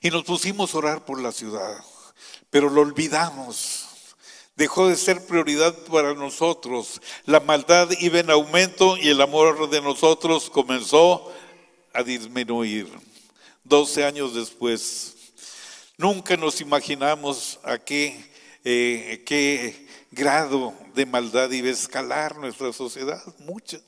y 0.00 0.10
nos 0.10 0.24
pusimos 0.24 0.74
a 0.74 0.78
orar 0.78 1.04
por 1.04 1.20
la 1.20 1.32
ciudad 1.32 1.84
pero 2.54 2.70
lo 2.70 2.82
olvidamos. 2.82 3.88
Dejó 4.54 4.86
de 4.86 4.94
ser 4.94 5.26
prioridad 5.26 5.76
para 5.90 6.14
nosotros. 6.14 7.02
La 7.26 7.40
maldad 7.40 7.90
iba 7.98 8.20
en 8.20 8.30
aumento 8.30 8.96
y 8.96 9.08
el 9.08 9.20
amor 9.20 9.68
de 9.68 9.80
nosotros 9.80 10.50
comenzó 10.50 11.32
a 11.92 12.04
disminuir. 12.04 12.86
Doce 13.64 14.04
años 14.04 14.36
después, 14.36 15.16
nunca 15.98 16.36
nos 16.36 16.60
imaginamos 16.60 17.58
a 17.64 17.76
qué, 17.76 18.24
eh, 18.62 19.24
qué 19.26 19.88
grado 20.12 20.74
de 20.94 21.06
maldad 21.06 21.50
iba 21.50 21.66
a 21.66 21.72
escalar 21.72 22.36
nuestra 22.36 22.72
sociedad. 22.72 23.20
Mucha, 23.40 23.80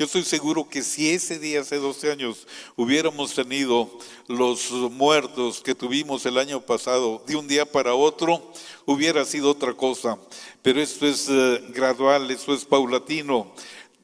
yo 0.00 0.06
estoy 0.06 0.24
seguro 0.24 0.66
que 0.66 0.82
si 0.82 1.10
ese 1.10 1.38
día, 1.38 1.60
hace 1.60 1.76
12 1.76 2.10
años, 2.10 2.46
hubiéramos 2.74 3.34
tenido 3.34 3.98
los 4.28 4.70
muertos 4.70 5.60
que 5.60 5.74
tuvimos 5.74 6.24
el 6.24 6.38
año 6.38 6.62
pasado 6.62 7.22
de 7.26 7.36
un 7.36 7.46
día 7.46 7.70
para 7.70 7.92
otro, 7.92 8.50
hubiera 8.86 9.26
sido 9.26 9.50
otra 9.50 9.74
cosa. 9.74 10.18
Pero 10.62 10.80
esto 10.80 11.06
es 11.06 11.26
eh, 11.28 11.62
gradual, 11.74 12.30
esto 12.30 12.54
es 12.54 12.64
paulatino. 12.64 13.54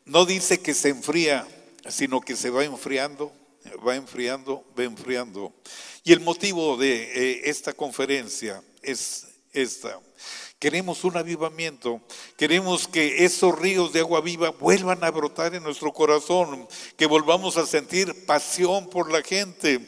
No 0.05 0.27
dice 0.27 0.61
que 0.61 0.75
se 0.75 0.91
enfría, 0.91 1.49
sino 1.89 2.21
que 2.21 2.37
se 2.37 2.51
va 2.51 2.63
enfriando, 2.63 3.33
va 3.77 3.97
enfriando, 3.97 4.67
va 4.79 4.85
enfriando. 4.85 5.51
Y 6.05 6.13
el 6.13 6.21
motivo 6.21 6.77
de 6.77 7.05
eh, 7.05 7.41
esta 7.45 7.73
conferencia 7.73 8.63
es 8.83 9.29
esta. 9.51 9.99
Queremos 10.59 11.05
un 11.05 11.17
avivamiento. 11.17 12.01
Queremos 12.39 12.89
que 12.89 13.25
esos 13.25 13.59
ríos 13.59 13.93
de 13.93 14.01
agua 14.01 14.23
viva 14.23 14.51
vuelvan 14.51 15.05
a 15.05 15.11
brotar 15.11 15.55
en 15.55 15.63
nuestro 15.63 15.93
corazón, 15.93 16.67
que 16.97 17.07
volvamos 17.07 17.59
a 17.59 17.67
sentir 17.67 18.25
pasión 18.25 18.89
por 18.89 19.13
la 19.13 19.23
gente. 19.23 19.87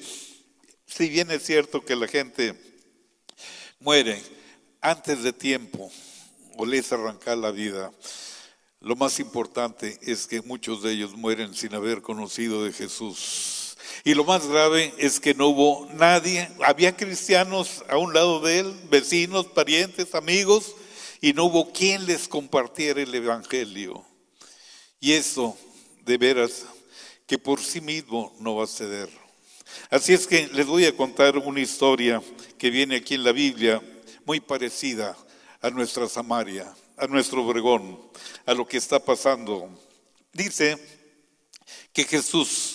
Si 0.87 1.09
bien 1.09 1.31
es 1.31 1.45
cierto 1.45 1.85
que 1.85 1.97
la 1.97 2.07
gente 2.07 2.55
muere 3.81 4.23
antes 4.81 5.23
de 5.23 5.33
tiempo 5.33 5.91
o 6.57 6.67
les 6.67 6.93
arranca 6.93 7.35
la 7.35 7.51
vida, 7.51 7.91
lo 8.81 8.95
más 8.95 9.19
importante 9.21 9.99
es 10.03 10.27
que 10.27 10.43
muchos 10.43 10.83
de 10.83 10.93
ellos 10.93 11.15
mueren 11.15 11.55
sin 11.55 11.75
haber 11.75 12.03
conocido 12.03 12.65
de 12.65 12.73
Jesús. 12.73 13.58
Y 14.05 14.15
lo 14.15 14.25
más 14.25 14.47
grave 14.47 14.95
es 14.99 15.21
que 15.21 15.35
no 15.35 15.49
hubo 15.49 15.89
nadie, 15.95 16.49
había 16.65 16.97
cristianos 16.97 17.85
a 17.89 17.97
un 17.97 18.15
lado 18.15 18.41
de 18.41 18.61
él, 18.61 18.75
vecinos, 18.91 19.47
parientes, 19.47 20.15
amigos, 20.15 20.75
y 21.21 21.33
no 21.33 21.45
hubo 21.45 21.73
quien 21.73 22.07
les 22.07 22.29
compartiera 22.29 23.03
el 23.03 23.15
Evangelio. 23.15 24.05
Y 25.01 25.13
eso, 25.13 25.57
de 26.05 26.17
veras, 26.17 26.67
que 27.27 27.39
por 27.39 27.61
sí 27.61 27.81
mismo 27.81 28.35
no 28.41 28.57
va 28.57 28.65
a 28.65 28.69
ceder. 28.69 29.09
Así 29.91 30.13
es 30.13 30.27
que 30.27 30.49
les 30.49 30.67
voy 30.67 30.85
a 30.87 30.97
contar 30.97 31.37
una 31.39 31.61
historia 31.61 32.23
que 32.57 32.71
viene 32.71 32.97
aquí 32.97 33.15
en 33.15 33.25
la 33.25 33.33
Biblia, 33.33 33.83
muy 34.25 34.41
parecida 34.41 35.17
a 35.61 35.71
nuestra 35.71 36.09
Samaria, 36.09 36.73
a 36.97 37.07
nuestro 37.07 37.45
Obregón, 37.45 37.99
a 38.47 38.55
lo 38.55 38.67
que 38.67 38.77
está 38.77 38.99
pasando. 38.99 39.69
Dice 40.33 40.79
que 41.93 42.05
Jesús 42.05 42.68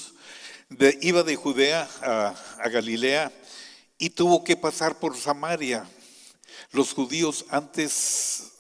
iba 1.02 1.24
de 1.24 1.36
Judea 1.36 1.90
a, 2.02 2.70
Galilea 2.70 3.32
y 3.98 4.10
tuvo 4.10 4.44
que 4.44 4.56
pasar 4.56 5.00
por 5.00 5.18
Samaria. 5.18 5.88
Los 6.72 6.94
judíos 6.94 7.46
antes 7.50 8.54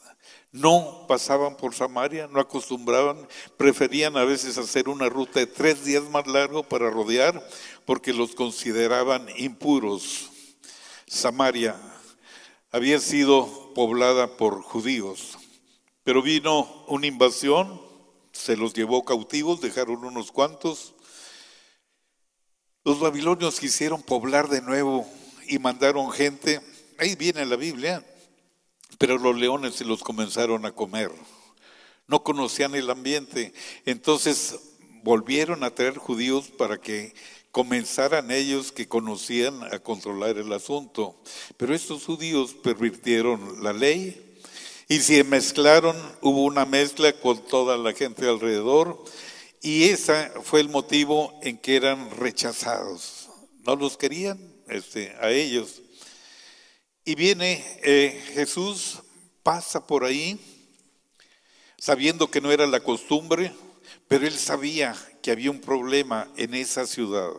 no 0.52 1.06
pasaban 1.08 1.58
por 1.58 1.74
Samaria, 1.74 2.28
no 2.28 2.40
acostumbraban, 2.40 3.28
preferían 3.58 4.18
a 4.18 4.24
veces 4.24 4.58
hacer 4.58 4.88
una 4.88 5.10
ruta 5.10 5.40
de 5.40 5.48
tres 5.48 5.84
días 5.84 6.04
más 6.04 6.28
largo 6.28 6.64
para 6.64 6.90
rodear 6.90 7.46
porque 7.86 8.14
los 8.14 8.36
consideraban 8.36 9.28
impuros. 9.38 10.30
Samaria 11.08 11.76
había 12.72 13.00
sido 13.00 13.74
poblada 13.74 14.38
por 14.38 14.62
judíos, 14.62 15.38
pero 16.04 16.22
vino 16.22 16.86
una 16.88 17.08
invasión, 17.08 17.82
se 18.32 18.58
los 18.58 18.74
llevó 18.74 19.06
cautivos, 19.06 19.62
dejaron 19.62 20.06
unos 20.06 20.32
cuantos, 20.32 20.93
los 22.84 23.00
babilonios 23.00 23.60
quisieron 23.60 24.02
poblar 24.04 24.50
de 24.50 24.62
nuevo 24.62 25.08
y 25.48 25.58
mandaron 25.58 26.12
gente, 26.12 26.62
ahí 26.98 27.16
viene 27.16 27.46
la 27.46 27.56
Biblia, 27.56 28.06
pero 28.98 29.18
los 29.18 29.38
leones 29.38 29.76
se 29.76 29.86
los 29.86 30.04
comenzaron 30.04 30.66
a 30.66 30.72
comer. 30.72 31.12
No 32.08 32.24
conocían 32.24 32.76
el 32.76 32.90
ambiente. 32.90 33.54
Entonces 33.86 34.60
volvieron 35.04 35.64
a 35.64 35.74
traer 35.74 35.98
judíos 35.98 36.50
para 36.58 36.78
que 36.80 37.14
comenzaran 37.52 38.32
ellos 38.32 38.72
que 38.72 38.88
conocían 38.88 39.64
a 39.74 39.80
controlar 39.80 40.38
el 40.38 40.52
asunto. 40.52 41.16
Pero 41.56 41.74
estos 41.74 42.04
judíos 42.04 42.54
pervirtieron 42.54 43.64
la 43.64 43.74
ley 43.74 44.40
y 44.90 45.00
se 45.00 45.24
mezclaron, 45.24 45.96
hubo 46.22 46.44
una 46.44 46.66
mezcla 46.66 47.14
con 47.14 47.42
toda 47.48 47.78
la 47.78 47.94
gente 47.94 48.28
alrededor 48.28 49.04
y 49.64 49.86
ese 49.86 50.30
fue 50.44 50.60
el 50.60 50.68
motivo 50.68 51.40
en 51.42 51.58
que 51.58 51.78
eran 51.78 52.12
rechazados. 52.12 53.30
No 53.66 53.78
los 53.78 53.96
querían 53.96 54.38
este, 54.68 55.16
a 55.22 55.32
ellos. 55.32 55.82
Y 57.06 57.16
viene 57.16 57.64
eh, 57.82 58.22
Jesús, 58.34 59.00
pasa 59.42 59.88
por 59.88 60.04
ahí, 60.04 60.38
sabiendo 61.78 62.30
que 62.30 62.42
no 62.42 62.52
era 62.52 62.68
la 62.68 62.82
costumbre, 62.82 63.54
pero 64.10 64.28
él 64.28 64.38
sabía 64.38 64.96
que 65.22 65.32
había 65.32 65.50
un 65.50 65.62
problema 65.62 66.30
en 66.36 66.56
esa 66.56 66.86
ciudad. 66.86 67.32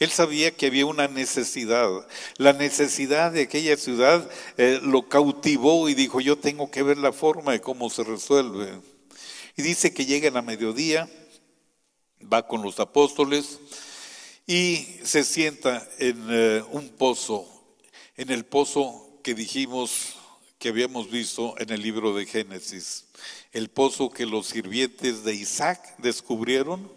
Él 0.00 0.10
sabía 0.10 0.50
que 0.50 0.66
había 0.66 0.84
una 0.84 1.06
necesidad. 1.06 1.88
La 2.38 2.52
necesidad 2.54 3.30
de 3.30 3.42
aquella 3.42 3.76
ciudad 3.76 4.28
eh, 4.56 4.80
lo 4.82 5.08
cautivó 5.08 5.88
y 5.88 5.94
dijo, 5.94 6.20
yo 6.20 6.36
tengo 6.36 6.72
que 6.72 6.82
ver 6.82 6.98
la 6.98 7.12
forma 7.12 7.52
de 7.52 7.60
cómo 7.60 7.88
se 7.88 8.02
resuelve. 8.02 8.80
Y 9.56 9.62
dice 9.62 9.94
que 9.94 10.06
llega 10.06 10.36
a 10.36 10.42
mediodía, 10.42 11.08
va 12.30 12.46
con 12.46 12.62
los 12.62 12.80
apóstoles 12.80 13.60
y 14.46 14.86
se 15.04 15.24
sienta 15.24 15.86
en 15.98 16.26
eh, 16.30 16.62
un 16.72 16.88
pozo, 16.90 17.46
en 18.16 18.30
el 18.30 18.44
pozo 18.44 19.20
que 19.22 19.34
dijimos 19.34 20.14
que 20.58 20.68
habíamos 20.68 21.10
visto 21.10 21.54
en 21.58 21.70
el 21.70 21.82
libro 21.82 22.14
de 22.14 22.26
Génesis, 22.26 23.06
el 23.52 23.68
pozo 23.68 24.10
que 24.10 24.26
los 24.26 24.46
sirvientes 24.46 25.24
de 25.24 25.34
Isaac 25.34 25.96
descubrieron. 25.98 26.90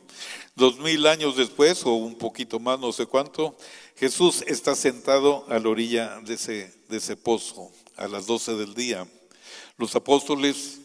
Dos 0.56 0.78
mil 0.80 1.06
años 1.08 1.36
después, 1.36 1.86
o 1.86 1.94
un 1.96 2.16
poquito 2.16 2.60
más, 2.60 2.80
no 2.80 2.94
sé 2.94 3.06
cuánto, 3.06 3.58
Jesús 3.98 4.44
está 4.48 4.76
sentado 4.76 5.46
a 5.50 5.60
la 5.60 5.70
orilla 5.70 6.20
de 6.22 6.36
ese, 6.36 6.74
de 6.90 6.98
ese 6.98 7.18
pozo 7.18 7.72
a 7.98 8.08
las 8.08 8.26
doce 8.26 8.54
del 8.54 8.74
día. 8.74 9.08
Los 9.78 9.96
apóstoles 9.96 10.80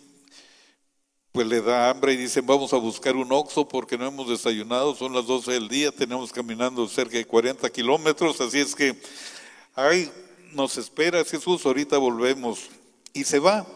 pues 1.33 1.47
le 1.47 1.61
da 1.61 1.91
hambre 1.91 2.13
y 2.13 2.17
dicen 2.17 2.45
vamos 2.47 2.73
a 2.73 2.77
buscar 2.77 3.17
un 3.17 3.33
oxo 3.33 3.69
porque 3.69 3.97
no 3.97 4.07
hemos 4.07 4.29
desayunado, 4.29 4.95
son 4.95 5.13
las 5.13 5.27
12 5.27 5.53
del 5.53 5.69
día, 5.69 5.93
tenemos 5.93 6.33
caminando 6.33 6.89
cerca 6.89 7.17
de 7.17 7.25
40 7.25 7.71
kilómetros, 7.71 8.41
así 8.41 8.59
es 8.59 8.75
que 8.75 8.97
ay, 9.75 10.11
nos 10.53 10.77
espera 10.77 11.25
Jesús, 11.25 11.65
ahorita 11.65 11.99
volvemos. 11.99 12.69
Y 13.13 13.25
se 13.25 13.39
va. 13.39 13.67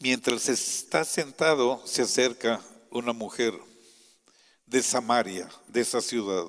Mientras 0.00 0.48
está 0.48 1.04
sentado, 1.04 1.82
se 1.84 2.02
acerca 2.02 2.60
una 2.90 3.12
mujer 3.12 3.52
de 4.66 4.82
Samaria, 4.82 5.48
de 5.66 5.80
esa 5.80 6.00
ciudad. 6.00 6.44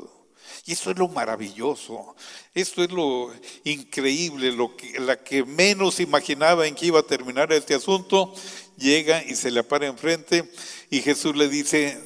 Y 0.70 0.74
eso 0.74 0.92
es 0.92 1.00
lo 1.00 1.08
maravilloso, 1.08 2.16
esto 2.54 2.84
es 2.84 2.92
lo 2.92 3.34
increíble, 3.64 4.52
lo 4.52 4.78
que, 4.78 5.00
la 5.00 5.18
que 5.18 5.44
menos 5.44 6.00
imaginaba 6.00 6.68
en 6.68 6.76
que 6.76 6.86
iba 6.86 7.00
a 7.00 7.08
terminar 7.08 7.52
este 7.52 7.74
asunto, 7.74 8.36
llega 8.78 9.24
y 9.24 9.36
se 9.36 9.50
le 9.50 9.64
para 9.64 9.88
enfrente 9.88 10.48
y 10.92 11.02
Jesús 11.02 11.36
le 11.36 11.50
dice, 11.50 12.00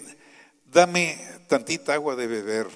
dame 0.71 1.19
tantita 1.49 1.95
agua 1.95 2.15
de 2.15 2.25
beber. 2.25 2.67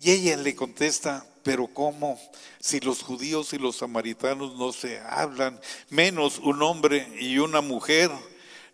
Y 0.00 0.12
ella 0.12 0.38
le 0.38 0.56
contesta, 0.56 1.26
pero 1.42 1.66
¿cómo? 1.66 2.18
Si 2.58 2.80
los 2.80 3.02
judíos 3.02 3.52
y 3.52 3.58
los 3.58 3.76
samaritanos 3.76 4.56
no 4.56 4.72
se 4.72 5.00
hablan, 5.00 5.60
menos 5.90 6.38
un 6.38 6.62
hombre 6.62 7.06
y 7.20 7.36
una 7.36 7.60
mujer. 7.60 8.10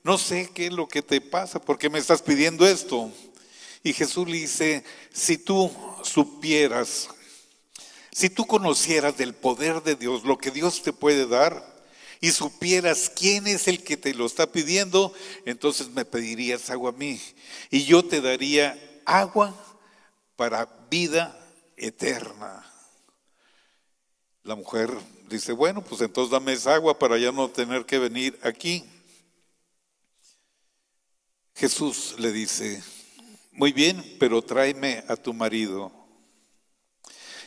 No 0.05 0.17
sé 0.17 0.49
qué 0.55 0.67
es 0.67 0.73
lo 0.73 0.87
que 0.87 1.03
te 1.03 1.21
pasa, 1.21 1.61
porque 1.61 1.91
me 1.91 1.99
estás 1.99 2.23
pidiendo 2.23 2.69
esto? 2.69 3.11
Y 3.83 3.93
Jesús 3.93 4.29
le 4.29 4.39
dice, 4.39 4.85
si 5.13 5.39
tú 5.39 5.71
supieras, 6.03 7.09
si 8.13 8.31
tú 8.31 8.47
conocieras 8.47 9.17
del 9.17 9.35
poder 9.35 9.83
de 9.83 9.97
Dios, 9.97 10.25
lo 10.25 10.39
que 10.39 10.51
Dios 10.51 10.83
te 10.83 10.93
puede 10.93 11.27
dar, 11.27 11.73
y 12.21 12.31
supieras 12.31 13.11
quién 13.11 13.49
es 13.49 13.67
el 13.67 13.83
que 13.83 13.97
te 13.97 14.15
lo 14.15 14.27
está 14.27 14.47
pidiendo, 14.47 15.13
entonces 15.45 15.89
me 15.89 16.05
pedirías 16.05 16.71
agua 16.71 16.91
a 16.91 16.93
mí. 16.93 17.21
Y 17.69 17.85
yo 17.85 18.05
te 18.05 18.21
daría 18.21 18.79
agua 19.05 19.53
para 20.37 20.67
vida 20.89 21.37
eterna. 21.77 22.65
La 24.45 24.55
mujer 24.55 24.89
dice, 25.29 25.53
bueno, 25.53 25.83
pues 25.83 26.01
entonces 26.01 26.31
dame 26.31 26.53
esa 26.53 26.77
agua 26.77 26.97
para 26.97 27.19
ya 27.19 27.33
no 27.33 27.51
tener 27.51 27.85
que 27.85 27.99
venir 27.99 28.39
aquí. 28.45 28.85
Jesús 31.57 32.15
le 32.19 32.31
dice, 32.31 32.83
muy 33.53 33.73
bien, 33.73 34.17
pero 34.19 34.43
tráeme 34.43 35.05
a 35.09 35.17
tu 35.17 35.33
marido. 35.33 35.93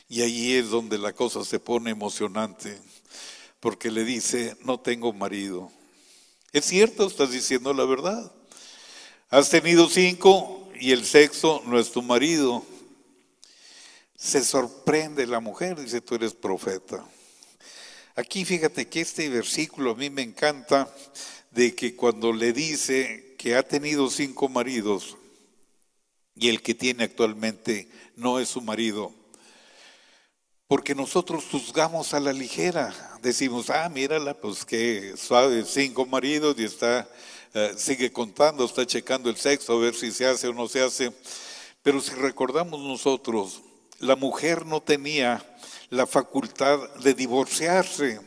Y 0.07 0.21
ahí 0.21 0.53
es 0.53 0.69
donde 0.69 0.97
la 0.99 1.13
cosa 1.13 1.43
se 1.43 1.59
pone 1.59 1.89
emocionante, 1.89 2.79
porque 3.59 3.89
le 3.89 4.03
dice, 4.03 4.55
no 4.61 4.79
tengo 4.79 5.11
marido. 5.13 5.71
Es 6.53 6.65
cierto, 6.65 7.07
estás 7.07 7.31
diciendo 7.31 7.73
la 7.73 7.85
verdad. 7.85 8.31
Has 9.29 9.49
tenido 9.49 9.89
cinco 9.89 10.69
y 10.79 10.91
el 10.91 11.05
sexo 11.05 11.63
no 11.65 11.79
es 11.79 11.91
tu 11.91 12.03
marido. 12.03 12.63
Se 14.15 14.43
sorprende 14.43 15.25
la 15.25 15.39
mujer, 15.39 15.79
dice, 15.79 16.01
tú 16.01 16.15
eres 16.15 16.33
profeta. 16.33 17.03
Aquí 18.15 18.45
fíjate 18.45 18.87
que 18.87 19.01
este 19.01 19.27
versículo 19.27 19.91
a 19.91 19.95
mí 19.95 20.09
me 20.09 20.21
encanta 20.21 20.93
de 21.51 21.73
que 21.75 21.95
cuando 21.95 22.31
le 22.31 22.53
dice 22.53 23.35
que 23.37 23.55
ha 23.55 23.63
tenido 23.63 24.09
cinco 24.09 24.47
maridos 24.47 25.17
y 26.35 26.49
el 26.49 26.61
que 26.61 26.73
tiene 26.73 27.05
actualmente 27.05 27.89
no 28.15 28.39
es 28.39 28.49
su 28.49 28.61
marido, 28.61 29.13
porque 30.67 30.95
nosotros 30.95 31.45
juzgamos 31.49 32.13
a 32.13 32.19
la 32.19 32.33
ligera, 32.33 32.93
decimos, 33.21 33.69
ah, 33.69 33.87
mírala, 33.89 34.33
pues 34.33 34.65
qué 34.65 35.13
suave, 35.15 35.63
cinco 35.65 36.05
maridos 36.05 36.55
y 36.57 36.65
está, 36.65 37.07
eh, 37.53 37.73
sigue 37.77 38.11
contando, 38.11 38.65
está 38.65 38.85
checando 38.85 39.29
el 39.29 39.37
sexo 39.37 39.73
a 39.73 39.79
ver 39.79 39.95
si 39.95 40.11
se 40.11 40.25
hace 40.25 40.47
o 40.47 40.53
no 40.53 40.67
se 40.67 40.81
hace. 40.81 41.13
Pero 41.83 42.01
si 42.01 42.11
recordamos 42.15 42.79
nosotros, 42.79 43.61
la 43.99 44.15
mujer 44.15 44.65
no 44.65 44.81
tenía 44.81 45.45
la 45.89 46.07
facultad 46.07 46.79
de 46.95 47.13
divorciarse. 47.13 48.19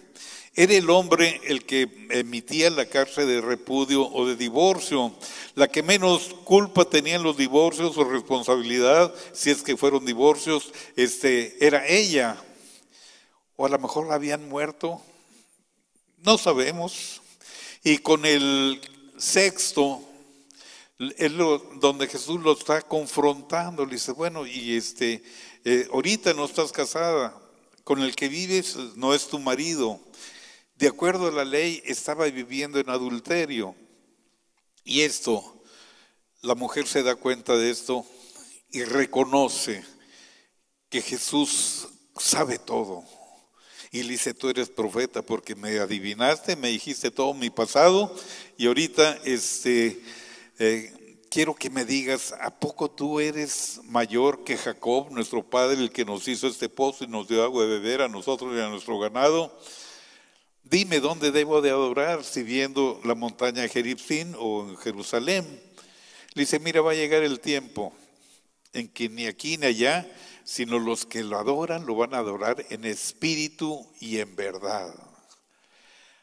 Era 0.59 0.75
el 0.75 0.90
hombre 0.90 1.40
el 1.44 1.64
que 1.64 1.88
emitía 2.11 2.68
la 2.71 2.87
carta 2.87 3.25
de 3.25 3.40
repudio 3.40 4.05
o 4.05 4.27
de 4.27 4.35
divorcio. 4.35 5.14
La 5.55 5.68
que 5.68 5.85
menos 5.85 6.35
culpa 6.42 6.85
tenía 6.85 7.14
en 7.14 7.23
los 7.23 7.37
divorcios 7.37 7.97
o 7.97 8.03
responsabilidad, 8.03 9.14
si 9.33 9.51
es 9.51 9.62
que 9.62 9.77
fueron 9.77 10.05
divorcios, 10.05 10.73
este, 10.97 11.64
era 11.64 11.87
ella. 11.87 12.42
O 13.55 13.66
a 13.66 13.68
lo 13.68 13.79
mejor 13.79 14.09
la 14.09 14.16
habían 14.16 14.49
muerto. 14.49 15.01
No 16.25 16.37
sabemos. 16.37 17.23
Y 17.85 17.99
con 17.99 18.27
el 18.27 18.81
sexto, 19.16 20.01
es 20.99 21.33
donde 21.81 22.09
Jesús 22.09 22.40
lo 22.40 22.55
está 22.55 22.83
confrontando. 22.83 23.87
Le 23.87 23.92
dice, 23.92 24.11
bueno, 24.11 24.44
y 24.44 24.75
este, 24.75 25.23
eh, 25.64 25.87
ahorita 25.92 26.35
no 26.35 26.47
estás 26.47 26.73
casada, 26.73 27.40
con 27.85 28.03
el 28.03 28.16
que 28.16 28.29
vives 28.29 28.75
no 28.97 29.14
es 29.14 29.29
tu 29.29 29.38
marido. 29.38 30.01
De 30.79 30.87
acuerdo 30.87 31.27
a 31.27 31.33
la 31.33 31.45
ley, 31.45 31.83
estaba 31.87 32.27
viviendo 32.27 32.79
en 32.79 32.88
adulterio. 32.88 33.75
Y 34.85 35.01
esto, 35.01 35.61
la 36.41 36.55
mujer 36.55 36.87
se 36.87 37.03
da 37.03 37.17
cuenta 37.17 37.57
de 37.57 37.69
esto 37.69 38.07
y 38.71 38.85
reconoce 38.85 39.85
que 40.88 41.03
Jesús 41.03 41.88
sabe 42.17 42.61
todo. 42.61 43.03
Y 43.91 44.05
le 44.05 44.11
dice, 44.11 44.35
tú 44.35 44.51
eres 44.51 44.69
profeta 44.69 45.21
porque 45.21 45.57
me 45.57 45.81
adivinaste, 45.81 46.55
me 46.55 46.69
dijiste 46.69 47.11
todo 47.11 47.35
mi 47.35 47.51
pasado 47.51 48.14
y 48.57 48.69
ahorita 48.69 49.19
este, 49.25 50.01
eh, 50.61 51.19
quiero 51.29 51.57
que 51.57 51.71
me 51.71 51.85
digas, 51.87 52.33
¿a 52.41 52.57
poco 52.57 52.88
tú 52.88 53.19
eres 53.19 53.81
mayor 53.83 54.45
que 54.45 54.57
Jacob, 54.57 55.11
nuestro 55.11 55.43
padre, 55.43 55.81
el 55.81 55.91
que 55.91 56.05
nos 56.05 56.29
hizo 56.29 56.47
este 56.47 56.69
pozo 56.69 57.03
y 57.03 57.09
nos 57.09 57.27
dio 57.27 57.43
agua 57.43 57.64
de 57.64 57.81
beber 57.81 58.03
a 58.03 58.09
nosotros 58.09 58.55
y 58.57 58.61
a 58.61 58.69
nuestro 58.69 58.97
ganado? 59.01 59.53
Dime 60.70 61.00
dónde 61.00 61.31
debo 61.31 61.62
de 61.62 61.70
adorar, 61.70 62.24
si 62.24 62.42
viendo 62.42 63.00
la 63.02 63.14
montaña 63.14 63.62
de 63.62 64.26
o 64.38 64.68
en 64.68 64.76
Jerusalén. 64.76 65.46
Le 66.35 66.42
dice, 66.42 66.59
mira, 66.59 66.83
va 66.83 66.90
a 66.90 66.94
llegar 66.94 67.22
el 67.22 67.40
tiempo 67.40 67.94
en 68.74 68.88
que 68.88 69.09
ni 69.09 69.24
aquí 69.24 69.57
ni 69.57 69.64
allá, 69.64 70.07
sino 70.44 70.78
los 70.78 71.07
que 71.07 71.24
lo 71.24 71.38
adoran 71.38 71.87
lo 71.87 71.94
van 71.94 72.12
a 72.12 72.18
adorar 72.18 72.66
en 72.68 72.85
espíritu 72.85 73.87
y 73.98 74.18
en 74.18 74.37
verdad. 74.37 74.94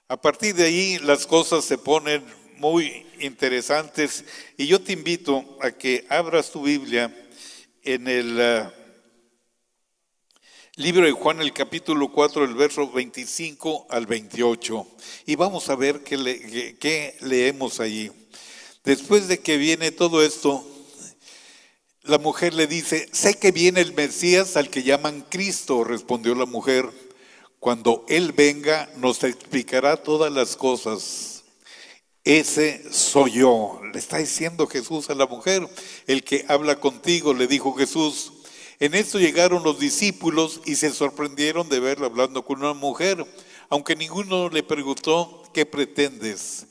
A 0.07 0.21
partir 0.21 0.53
de 0.53 0.65
ahí 0.65 0.99
las 0.99 1.25
cosas 1.25 1.65
se 1.65 1.79
ponen 1.79 2.23
muy 2.57 3.07
interesantes 3.19 4.25
y 4.57 4.67
yo 4.67 4.79
te 4.79 4.93
invito 4.93 5.57
a 5.59 5.71
que 5.71 6.05
abras 6.07 6.51
tu 6.51 6.61
Biblia 6.61 7.11
en 7.83 8.07
el 8.07 8.39
uh, 8.39 8.84
libro 10.77 11.05
de 11.05 11.13
Juan, 11.13 11.41
el 11.41 11.53
capítulo 11.53 12.11
4, 12.11 12.43
el 12.43 12.53
verso 12.53 12.91
25 12.91 13.87
al 13.89 14.05
28 14.07 14.85
y 15.25 15.35
vamos 15.35 15.69
a 15.69 15.75
ver 15.75 16.01
qué, 16.03 16.75
qué 16.79 17.15
leemos 17.21 17.79
allí. 17.79 18.11
Después 18.83 19.29
de 19.29 19.39
que 19.39 19.55
viene 19.57 19.91
todo 19.91 20.21
esto, 20.21 20.67
la 22.03 22.17
mujer 22.17 22.53
le 22.53 22.67
dice, 22.67 23.07
sé 23.13 23.35
que 23.35 23.51
viene 23.51 23.79
el 23.79 23.93
Mesías 23.93 24.57
al 24.57 24.69
que 24.69 24.83
llaman 24.83 25.25
Cristo, 25.29 25.85
respondió 25.85 26.35
la 26.35 26.45
mujer. 26.45 26.89
Cuando 27.59 28.05
Él 28.09 28.33
venga 28.33 28.89
nos 28.97 29.23
explicará 29.23 29.97
todas 29.97 30.31
las 30.31 30.57
cosas 30.57 31.43
ese 32.25 32.83
soy 32.91 33.33
yo. 33.33 33.79
Le 33.93 33.99
está 33.99 34.17
diciendo 34.17 34.67
Jesús 34.67 35.09
a 35.09 35.15
la 35.15 35.25
mujer, 35.25 35.65
el 36.05 36.23
que 36.23 36.43
habla 36.49 36.79
contigo, 36.79 37.33
le 37.33 37.47
dijo 37.47 37.73
Jesús. 37.75 38.33
En 38.79 38.93
esto 38.93 39.19
llegaron 39.19 39.63
los 39.63 39.79
discípulos 39.79 40.61
y 40.65 40.75
se 40.75 40.91
sorprendieron 40.91 41.69
de 41.69 41.79
verla 41.79 42.07
hablando 42.07 42.43
con 42.43 42.59
una 42.59 42.73
mujer, 42.73 43.25
aunque 43.69 43.95
ninguno 43.95 44.49
le 44.49 44.63
preguntó, 44.63 45.43
¿qué 45.53 45.65
pretendes? 45.65 46.67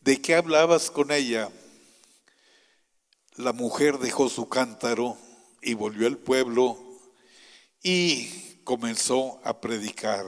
¿De 0.00 0.20
qué 0.20 0.36
hablabas 0.36 0.90
con 0.90 1.10
ella? 1.10 1.50
La 3.34 3.52
mujer 3.52 3.98
dejó 3.98 4.28
su 4.28 4.48
cántaro 4.48 5.16
y 5.60 5.74
volvió 5.74 6.06
al 6.06 6.16
pueblo 6.16 6.78
y 7.82 8.28
comenzó 8.62 9.40
a 9.44 9.60
predicar. 9.60 10.26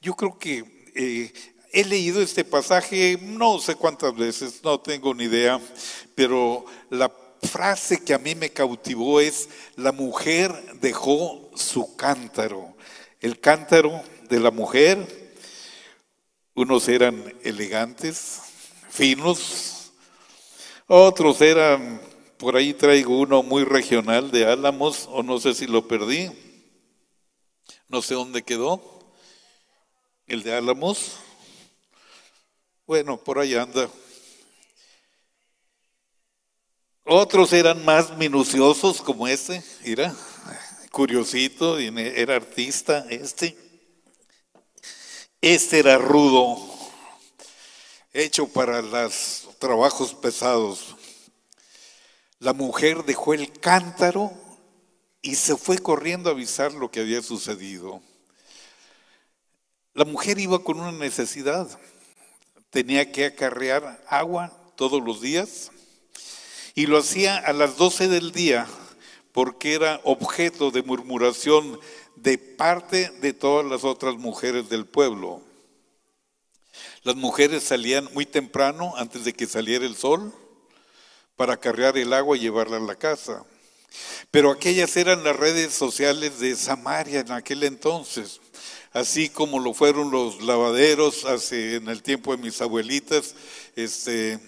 Yo 0.00 0.14
creo 0.14 0.38
que 0.38 0.90
eh, 0.94 1.32
he 1.72 1.84
leído 1.84 2.22
este 2.22 2.44
pasaje 2.44 3.18
no 3.20 3.58
sé 3.58 3.74
cuántas 3.74 4.14
veces, 4.14 4.60
no 4.62 4.80
tengo 4.80 5.14
ni 5.14 5.24
idea, 5.24 5.60
pero 6.14 6.64
la 6.90 7.10
frase 7.42 8.02
que 8.02 8.14
a 8.14 8.18
mí 8.18 8.34
me 8.34 8.50
cautivó 8.50 9.20
es, 9.20 9.48
la 9.76 9.92
mujer 9.92 10.52
dejó 10.80 11.50
su 11.54 11.96
cántaro. 11.96 12.76
El 13.20 13.40
cántaro 13.40 14.02
de 14.28 14.40
la 14.40 14.50
mujer, 14.50 15.34
unos 16.54 16.88
eran 16.88 17.34
elegantes, 17.42 18.40
finos, 18.88 19.92
otros 20.86 21.40
eran, 21.40 22.00
por 22.38 22.56
ahí 22.56 22.74
traigo 22.74 23.18
uno 23.18 23.42
muy 23.42 23.64
regional 23.64 24.30
de 24.30 24.46
Álamos, 24.46 25.08
o 25.10 25.22
no 25.22 25.38
sé 25.38 25.54
si 25.54 25.66
lo 25.66 25.86
perdí, 25.86 26.30
no 27.88 28.02
sé 28.02 28.14
dónde 28.14 28.42
quedó, 28.42 28.82
el 30.26 30.42
de 30.42 30.54
Álamos, 30.54 31.18
bueno, 32.86 33.16
por 33.16 33.38
ahí 33.38 33.54
anda. 33.54 33.88
Otros 37.04 37.52
eran 37.52 37.84
más 37.84 38.16
minuciosos 38.16 39.02
como 39.02 39.26
este, 39.26 39.60
mira, 39.84 40.14
curiosito, 40.92 41.76
era 41.78 42.36
artista 42.36 43.04
este. 43.10 43.58
Este 45.40 45.80
era 45.80 45.98
rudo, 45.98 46.56
hecho 48.12 48.46
para 48.46 48.80
los 48.80 49.48
trabajos 49.58 50.14
pesados. 50.14 50.94
La 52.38 52.52
mujer 52.52 53.04
dejó 53.04 53.34
el 53.34 53.50
cántaro 53.50 54.32
y 55.20 55.34
se 55.34 55.56
fue 55.56 55.78
corriendo 55.78 56.30
a 56.30 56.34
avisar 56.34 56.72
lo 56.72 56.88
que 56.88 57.00
había 57.00 57.20
sucedido. 57.20 58.00
La 59.94 60.04
mujer 60.04 60.38
iba 60.38 60.62
con 60.62 60.78
una 60.78 60.92
necesidad, 60.92 61.68
tenía 62.70 63.10
que 63.10 63.26
acarrear 63.26 64.04
agua 64.06 64.52
todos 64.76 65.02
los 65.02 65.20
días 65.20 65.71
y 66.74 66.86
lo 66.86 66.98
hacía 66.98 67.36
a 67.36 67.52
las 67.52 67.76
12 67.76 68.08
del 68.08 68.32
día 68.32 68.66
porque 69.32 69.74
era 69.74 70.00
objeto 70.04 70.70
de 70.70 70.82
murmuración 70.82 71.80
de 72.16 72.38
parte 72.38 73.10
de 73.20 73.32
todas 73.32 73.66
las 73.66 73.84
otras 73.84 74.16
mujeres 74.16 74.68
del 74.68 74.86
pueblo. 74.86 75.42
Las 77.02 77.16
mujeres 77.16 77.64
salían 77.64 78.08
muy 78.12 78.26
temprano, 78.26 78.94
antes 78.96 79.24
de 79.24 79.32
que 79.32 79.46
saliera 79.46 79.84
el 79.84 79.96
sol, 79.96 80.32
para 81.36 81.56
cargar 81.56 81.96
el 81.96 82.12
agua 82.12 82.36
y 82.36 82.40
llevarla 82.40 82.76
a 82.76 82.80
la 82.80 82.94
casa. 82.94 83.44
Pero 84.30 84.50
aquellas 84.50 84.96
eran 84.96 85.24
las 85.24 85.36
redes 85.36 85.72
sociales 85.72 86.38
de 86.38 86.54
Samaria 86.54 87.20
en 87.20 87.32
aquel 87.32 87.64
entonces, 87.64 88.40
así 88.92 89.28
como 89.28 89.58
lo 89.58 89.74
fueron 89.74 90.10
los 90.10 90.42
lavaderos 90.42 91.24
hace, 91.24 91.76
en 91.76 91.88
el 91.88 92.02
tiempo 92.02 92.34
de 92.34 92.42
mis 92.42 92.60
abuelitas, 92.60 93.34
este, 93.74 94.38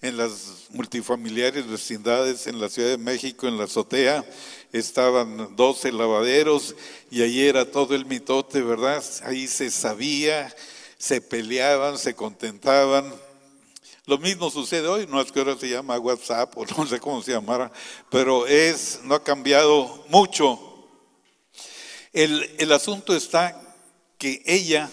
en 0.00 0.16
las 0.16 0.68
multifamiliares 0.70 1.66
vecindades 1.66 2.46
en 2.46 2.60
la 2.60 2.68
Ciudad 2.68 2.88
de 2.88 2.98
México, 2.98 3.46
en 3.46 3.56
la 3.56 3.64
azotea, 3.64 4.24
estaban 4.72 5.54
12 5.54 5.92
lavaderos 5.92 6.74
y 7.10 7.22
ahí 7.22 7.46
era 7.46 7.70
todo 7.70 7.94
el 7.94 8.06
mitote, 8.06 8.62
¿verdad? 8.62 9.02
Ahí 9.24 9.46
se 9.46 9.70
sabía, 9.70 10.54
se 10.98 11.20
peleaban, 11.20 11.98
se 11.98 12.14
contentaban. 12.14 13.14
Lo 14.06 14.18
mismo 14.18 14.50
sucede 14.50 14.88
hoy, 14.88 15.06
no 15.06 15.20
es 15.20 15.30
que 15.30 15.38
ahora 15.38 15.56
se 15.56 15.68
llama 15.68 15.98
WhatsApp 15.98 16.56
o 16.56 16.64
no 16.76 16.86
sé 16.86 16.98
cómo 16.98 17.22
se 17.22 17.32
llamara, 17.32 17.70
pero 18.10 18.46
es, 18.46 19.00
no 19.04 19.14
ha 19.14 19.22
cambiado 19.22 20.04
mucho. 20.08 20.58
El, 22.12 22.50
el 22.58 22.72
asunto 22.72 23.14
está 23.14 23.60
que 24.18 24.42
ella 24.44 24.90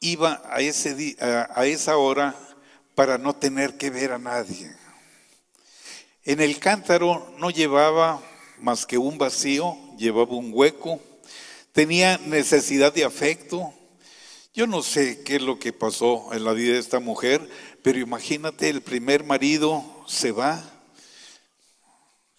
iba 0.00 0.42
a, 0.50 0.60
ese 0.60 1.16
a 1.20 1.66
esa 1.66 1.96
hora 1.96 2.34
para 2.96 3.18
no 3.18 3.36
tener 3.36 3.76
que 3.76 3.90
ver 3.90 4.10
a 4.10 4.18
nadie. 4.18 4.74
En 6.24 6.40
el 6.40 6.58
cántaro 6.58 7.32
no 7.38 7.50
llevaba 7.50 8.20
más 8.58 8.86
que 8.86 8.96
un 8.96 9.18
vacío, 9.18 9.76
llevaba 9.98 10.34
un 10.34 10.50
hueco, 10.52 10.98
tenía 11.72 12.18
necesidad 12.18 12.92
de 12.92 13.04
afecto. 13.04 13.72
Yo 14.54 14.66
no 14.66 14.82
sé 14.82 15.22
qué 15.22 15.36
es 15.36 15.42
lo 15.42 15.58
que 15.58 15.74
pasó 15.74 16.32
en 16.32 16.44
la 16.44 16.54
vida 16.54 16.72
de 16.72 16.78
esta 16.78 16.98
mujer, 16.98 17.46
pero 17.82 17.98
imagínate, 17.98 18.70
el 18.70 18.80
primer 18.80 19.24
marido 19.24 19.84
se 20.08 20.32
va, 20.32 20.64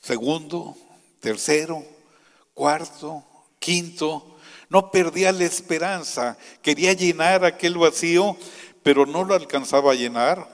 segundo, 0.01 0.75
tercero, 1.19 1.85
cuarto, 2.55 3.23
quinto, 3.59 4.37
no 4.69 4.89
perdía 4.89 5.31
la 5.31 5.45
esperanza, 5.45 6.35
quería 6.63 6.93
llenar 6.93 7.45
aquel 7.45 7.77
vacío 7.77 8.35
pero 8.87 9.05
no 9.05 9.25
lo 9.25 9.33
alcanzaba 9.33 9.91
a 9.91 9.95
llenar. 9.95 10.47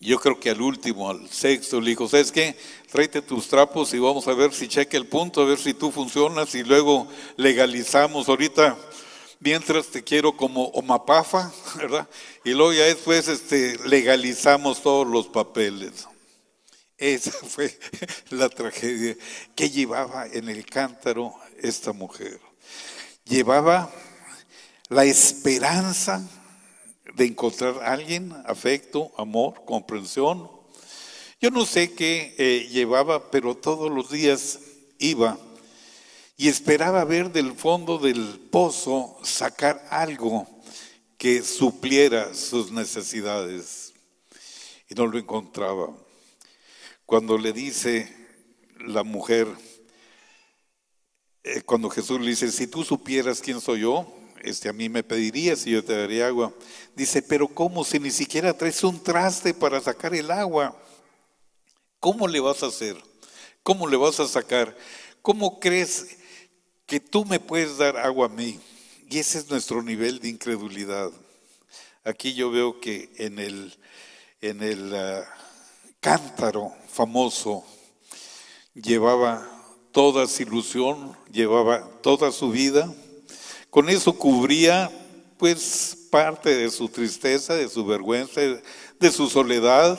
Yo 0.00 0.18
creo 0.18 0.40
que 0.40 0.50
al 0.50 0.60
último, 0.60 1.08
al 1.08 1.30
sexto, 1.30 1.80
le 1.80 1.90
dijo, 1.90 2.08
¿sabes 2.08 2.32
qué? 2.32 2.56
Tráete 2.90 3.22
tus 3.22 3.46
trapos 3.46 3.94
y 3.94 4.00
vamos 4.00 4.26
a 4.26 4.34
ver 4.34 4.52
si 4.52 4.66
cheque 4.66 4.96
el 4.96 5.06
punto, 5.06 5.40
a 5.40 5.44
ver 5.44 5.60
si 5.60 5.72
tú 5.72 5.92
funcionas 5.92 6.52
y 6.56 6.64
luego 6.64 7.06
legalizamos 7.36 8.28
ahorita. 8.28 8.76
Mientras 9.38 9.86
te 9.86 10.02
quiero 10.02 10.36
como 10.36 10.64
omapafa, 10.70 11.52
¿verdad? 11.76 12.08
Y 12.44 12.54
luego 12.54 12.72
ya 12.72 12.86
después 12.86 13.28
este, 13.28 13.78
legalizamos 13.86 14.82
todos 14.82 15.06
los 15.06 15.28
papeles. 15.28 16.08
Esa 16.98 17.30
fue 17.46 17.78
la 18.30 18.48
tragedia 18.48 19.16
que 19.54 19.70
llevaba 19.70 20.26
en 20.26 20.48
el 20.48 20.66
cántaro 20.66 21.32
esta 21.60 21.92
mujer. 21.92 22.40
Llevaba 23.24 23.92
la 24.88 25.04
esperanza 25.04 26.28
de 27.14 27.26
encontrar 27.26 27.82
a 27.82 27.92
alguien, 27.92 28.32
afecto, 28.46 29.12
amor, 29.16 29.64
comprensión. 29.64 30.50
Yo 31.40 31.50
no 31.50 31.66
sé 31.66 31.92
qué 31.92 32.34
eh, 32.38 32.68
llevaba, 32.70 33.30
pero 33.30 33.56
todos 33.56 33.90
los 33.90 34.10
días 34.10 34.60
iba 34.98 35.38
y 36.36 36.48
esperaba 36.48 37.04
ver 37.04 37.30
del 37.30 37.52
fondo 37.52 37.98
del 37.98 38.38
pozo 38.50 39.18
sacar 39.22 39.86
algo 39.90 40.46
que 41.18 41.42
supliera 41.42 42.34
sus 42.34 42.72
necesidades. 42.72 43.92
Y 44.88 44.94
no 44.94 45.06
lo 45.06 45.18
encontraba. 45.18 45.96
Cuando 47.06 47.38
le 47.38 47.52
dice 47.52 48.12
la 48.78 49.02
mujer, 49.02 49.46
eh, 51.44 51.62
cuando 51.62 51.90
Jesús 51.90 52.20
le 52.20 52.30
dice, 52.30 52.50
si 52.50 52.66
tú 52.66 52.82
supieras 52.84 53.40
quién 53.40 53.60
soy 53.60 53.80
yo, 53.80 54.06
este, 54.42 54.68
a 54.68 54.72
mí 54.72 54.88
me 54.88 55.02
pedirías 55.02 55.66
y 55.66 55.70
yo 55.70 55.84
te 55.84 55.96
daría 55.96 56.26
agua. 56.26 56.52
Dice, 56.94 57.22
pero 57.22 57.48
¿cómo 57.48 57.84
si 57.84 57.98
ni 57.98 58.10
siquiera 58.10 58.56
traes 58.56 58.82
un 58.84 59.02
traste 59.02 59.54
para 59.54 59.80
sacar 59.80 60.14
el 60.14 60.30
agua? 60.30 60.76
¿Cómo 62.00 62.26
le 62.26 62.40
vas 62.40 62.62
a 62.62 62.66
hacer? 62.66 62.96
¿Cómo 63.62 63.86
le 63.86 63.96
vas 63.96 64.18
a 64.20 64.26
sacar? 64.26 64.76
¿Cómo 65.22 65.60
crees 65.60 66.18
que 66.84 66.98
tú 66.98 67.24
me 67.24 67.38
puedes 67.38 67.78
dar 67.78 67.96
agua 67.96 68.26
a 68.26 68.28
mí? 68.28 68.58
Y 69.08 69.18
ese 69.18 69.38
es 69.38 69.48
nuestro 69.48 69.82
nivel 69.82 70.18
de 70.18 70.28
incredulidad. 70.28 71.10
Aquí 72.04 72.34
yo 72.34 72.50
veo 72.50 72.80
que 72.80 73.12
en 73.16 73.38
el, 73.38 73.78
en 74.40 74.62
el 74.62 74.94
ah, 74.94 75.24
cántaro 76.00 76.74
famoso 76.88 77.64
llevaba 78.74 79.48
toda 79.92 80.26
su 80.26 80.42
ilusión, 80.42 81.16
llevaba 81.30 81.86
toda 82.02 82.32
su 82.32 82.50
vida, 82.50 82.92
con 83.72 83.88
eso 83.88 84.12
cubría 84.12 84.90
pues 85.38 85.96
parte 86.10 86.54
de 86.54 86.70
su 86.70 86.90
tristeza, 86.90 87.54
de 87.54 87.70
su 87.70 87.86
vergüenza, 87.86 88.42
de 89.00 89.10
su 89.10 89.30
soledad. 89.30 89.98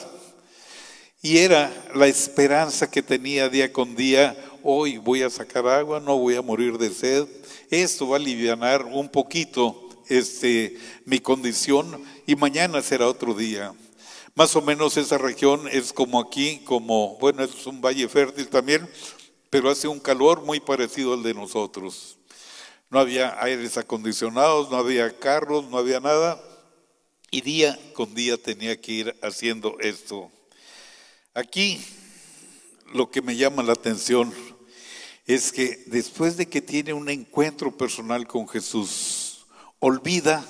Y 1.20 1.38
era 1.38 1.72
la 1.92 2.06
esperanza 2.06 2.88
que 2.88 3.02
tenía 3.02 3.48
día 3.48 3.72
con 3.72 3.96
día, 3.96 4.36
hoy 4.62 4.98
voy 4.98 5.22
a 5.22 5.28
sacar 5.28 5.66
agua, 5.66 5.98
no 5.98 6.16
voy 6.16 6.36
a 6.36 6.42
morir 6.42 6.78
de 6.78 6.88
sed. 6.88 7.26
Esto 7.68 8.06
va 8.06 8.16
a 8.16 8.20
aliviar 8.20 8.84
un 8.84 9.08
poquito 9.08 9.88
este, 10.08 10.78
mi 11.04 11.18
condición 11.18 12.00
y 12.28 12.36
mañana 12.36 12.80
será 12.80 13.08
otro 13.08 13.34
día. 13.34 13.72
Más 14.36 14.54
o 14.54 14.62
menos 14.62 14.96
esa 14.96 15.18
región 15.18 15.66
es 15.66 15.92
como 15.92 16.20
aquí, 16.20 16.60
como, 16.64 17.18
bueno, 17.18 17.42
es 17.42 17.66
un 17.66 17.80
valle 17.80 18.08
fértil 18.08 18.46
también, 18.46 18.88
pero 19.50 19.68
hace 19.68 19.88
un 19.88 19.98
calor 19.98 20.44
muy 20.44 20.60
parecido 20.60 21.14
al 21.14 21.24
de 21.24 21.34
nosotros 21.34 22.18
no 22.94 23.00
había 23.00 23.42
aires 23.42 23.76
acondicionados, 23.76 24.70
no 24.70 24.76
había 24.76 25.18
carros, 25.18 25.68
no 25.68 25.78
había 25.78 25.98
nada. 25.98 26.40
Y 27.32 27.40
día 27.40 27.76
con 27.92 28.14
día 28.14 28.36
tenía 28.36 28.80
que 28.80 28.92
ir 28.92 29.16
haciendo 29.20 29.76
esto. 29.80 30.30
Aquí 31.34 31.84
lo 32.92 33.10
que 33.10 33.20
me 33.20 33.34
llama 33.34 33.64
la 33.64 33.72
atención 33.72 34.32
es 35.26 35.50
que 35.50 35.82
después 35.86 36.36
de 36.36 36.46
que 36.46 36.62
tiene 36.62 36.92
un 36.92 37.08
encuentro 37.08 37.76
personal 37.76 38.28
con 38.28 38.46
Jesús, 38.46 39.44
olvida 39.80 40.46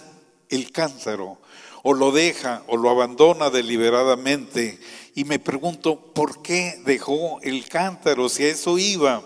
el 0.50 0.70
cántaro, 0.70 1.38
o 1.82 1.94
lo 1.94 2.12
deja, 2.12 2.62
o 2.66 2.76
lo 2.76 2.90
abandona 2.90 3.48
deliberadamente. 3.48 4.78
Y 5.14 5.24
me 5.24 5.38
pregunto, 5.38 6.12
¿por 6.12 6.42
qué 6.42 6.78
dejó 6.84 7.40
el 7.40 7.66
cántaro 7.70 8.28
si 8.28 8.42
a 8.42 8.48
eso 8.48 8.76
iba? 8.76 9.22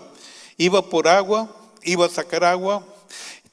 Iba 0.57 0.89
por 0.89 1.09
agua, 1.09 1.53
iba 1.83 2.07
a 2.07 2.11
sacar 2.11 2.45
agua, 2.45 2.87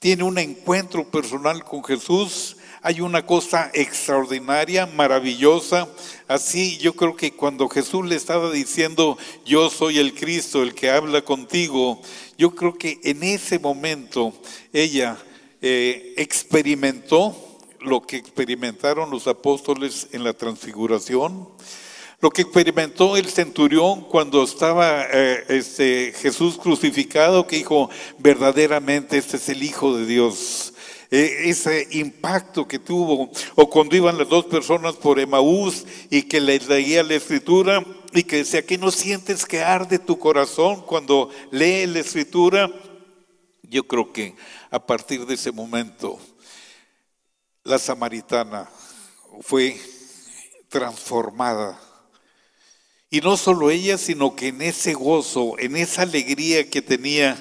tiene 0.06 0.24
un 0.24 0.38
encuentro 0.38 1.10
personal 1.10 1.64
con 1.64 1.84
Jesús. 1.84 2.58
Hay 2.84 3.02
una 3.02 3.26
cosa 3.26 3.72
extraordinaria, 3.74 4.86
maravillosa. 4.86 5.90
Así 6.28 6.78
yo 6.78 6.94
creo 6.94 7.16
que 7.16 7.32
cuando 7.32 7.68
Jesús 7.68 8.06
le 8.06 8.16
estaba 8.16 8.52
diciendo, 8.52 9.18
yo 9.48 9.68
soy 9.72 9.98
el 9.98 10.14
Cristo, 10.14 10.62
el 10.62 10.76
que 10.76 10.92
habla 10.92 11.24
contigo, 11.24 12.00
yo 12.38 12.54
creo 12.54 12.76
que 12.76 13.00
en 13.04 13.24
ese 13.24 13.58
momento 13.58 14.32
ella 14.72 15.18
eh, 15.64 16.14
experimentó 16.18 17.36
lo 17.80 18.04
que 18.04 18.18
experimentaron 18.18 19.10
los 19.10 19.26
apóstoles 19.26 20.10
en 20.12 20.24
la 20.24 20.34
transfiguración, 20.34 21.50
lo 22.22 22.30
que 22.30 22.44
experimentó 22.44 23.18
el 23.18 23.28
centurión 23.28 24.02
cuando 24.02 24.44
estaba 24.44 25.04
eh, 25.12 25.46
este, 25.50 26.14
Jesús 26.14 26.58
crucificado, 26.58 27.46
que 27.46 27.58
dijo, 27.58 27.90
verdaderamente 28.20 29.18
este 29.18 29.38
es 29.38 29.50
el 29.50 29.64
Hijo 29.64 29.98
de 29.98 30.06
Dios. 30.06 30.74
E, 31.12 31.50
ese 31.50 31.88
impacto 31.92 32.68
que 32.68 32.80
tuvo, 32.80 33.30
o 33.56 33.70
cuando 33.70 33.96
iban 33.96 34.18
las 34.18 34.30
dos 34.30 34.46
personas 34.46 34.96
por 34.96 35.20
Emaús 35.20 35.86
y 36.10 36.24
que 36.24 36.40
les 36.40 36.68
leía 36.68 37.04
la 37.04 37.16
escritura 37.16 37.86
y 38.14 38.24
que 38.24 38.38
decía, 38.38 38.66
que 38.66 38.78
no 38.78 38.92
sientes 38.92 39.46
que 39.46 39.62
arde 39.62 40.00
tu 40.00 40.18
corazón 40.18 40.82
cuando 40.82 41.30
lee 41.52 41.86
la 41.86 42.00
escritura? 42.00 42.72
Yo 43.62 43.86
creo 43.88 44.12
que 44.12 44.36
a 44.72 44.86
partir 44.86 45.26
de 45.26 45.36
ese 45.36 45.52
momento 45.52 46.20
la 47.64 47.80
samaritana 47.80 48.70
fue 49.42 49.80
transformada. 50.70 51.80
Y 53.16 53.22
no 53.22 53.38
solo 53.38 53.72
ella, 53.72 53.98
sino 53.98 54.36
que 54.36 54.50
en 54.50 54.62
ese 54.62 54.94
gozo, 54.94 55.58
en 55.58 55.78
esa 55.78 56.02
alegría 56.02 56.70
que 56.70 56.82
tenía, 56.82 57.38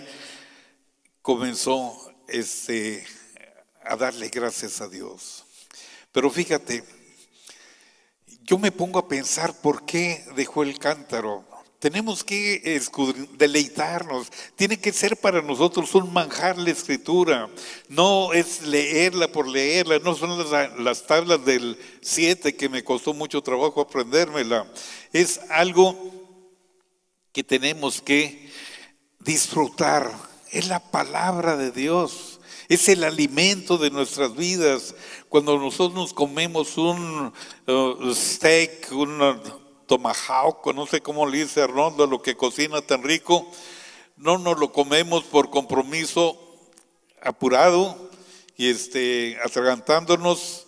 comenzó 1.21 2.15
este, 2.29 3.05
a 3.83 3.97
darle 3.97 4.29
gracias 4.29 4.81
a 4.81 4.87
Dios. 4.87 5.45
Pero 6.13 6.31
fíjate, 6.31 6.85
yo 8.45 8.57
me 8.57 8.71
pongo 8.71 9.01
a 9.01 9.09
pensar 9.09 9.53
por 9.63 9.85
qué 9.85 10.25
dejó 10.37 10.63
el 10.63 10.79
cántaro. 10.79 11.45
Tenemos 11.85 12.25
que 12.25 12.81
deleitarnos. 13.37 14.33
Tiene 14.57 14.81
que 14.81 14.91
ser 14.91 15.19
para 15.19 15.43
nosotros 15.43 15.95
un 15.95 16.11
manjar 16.15 16.57
la 16.57 16.71
escritura. 16.71 17.51
No 17.91 18.33
es 18.33 18.63
leerla 18.63 19.29
por 19.29 19.47
leerla. 19.47 19.99
No 19.99 20.15
son 20.15 20.51
las, 20.51 20.79
las 20.79 21.07
tablas 21.07 21.45
del 21.45 21.79
7 22.01 22.57
que 22.57 22.71
me 22.71 22.83
costó 22.83 23.13
mucho 23.13 23.43
trabajo 23.43 23.83
aprendérmela. 23.83 24.67
Es 25.13 25.43
algo 25.51 25.95
que 27.33 27.45
tenemos 27.45 28.01
que 28.01 28.51
disfrutar. 29.19 30.11
Es 30.53 30.69
la 30.69 30.91
palabra 30.91 31.59
de 31.59 31.71
Dios. 31.71 32.41
Es 32.71 32.89
el 32.89 33.05
alimento 33.05 33.77
de 33.77 33.91
nuestras 33.91 34.35
vidas. 34.35 34.95
Cuando 35.29 35.59
nosotros 35.59 35.93
nos 35.93 36.15
comemos 36.15 36.79
un 36.79 37.31
uh, 37.67 38.15
steak, 38.15 38.91
un 38.91 39.64
tomahawk, 39.87 40.75
no 40.75 40.87
sé 40.87 41.01
cómo 41.01 41.27
le 41.27 41.39
dice 41.39 41.63
Arnoldo, 41.63 42.07
lo 42.07 42.23
que 42.23 42.37
cocina 42.37 42.83
tan 42.83 43.03
rico, 43.03 43.51
no 44.17 44.39
nos 44.39 44.59
lo 44.59 44.73
comemos 44.73 45.25
por 45.25 45.51
compromiso 45.51 46.39
apurado 47.23 48.11
y 48.57 48.69
este, 48.69 49.39
atragantándonos, 49.45 50.67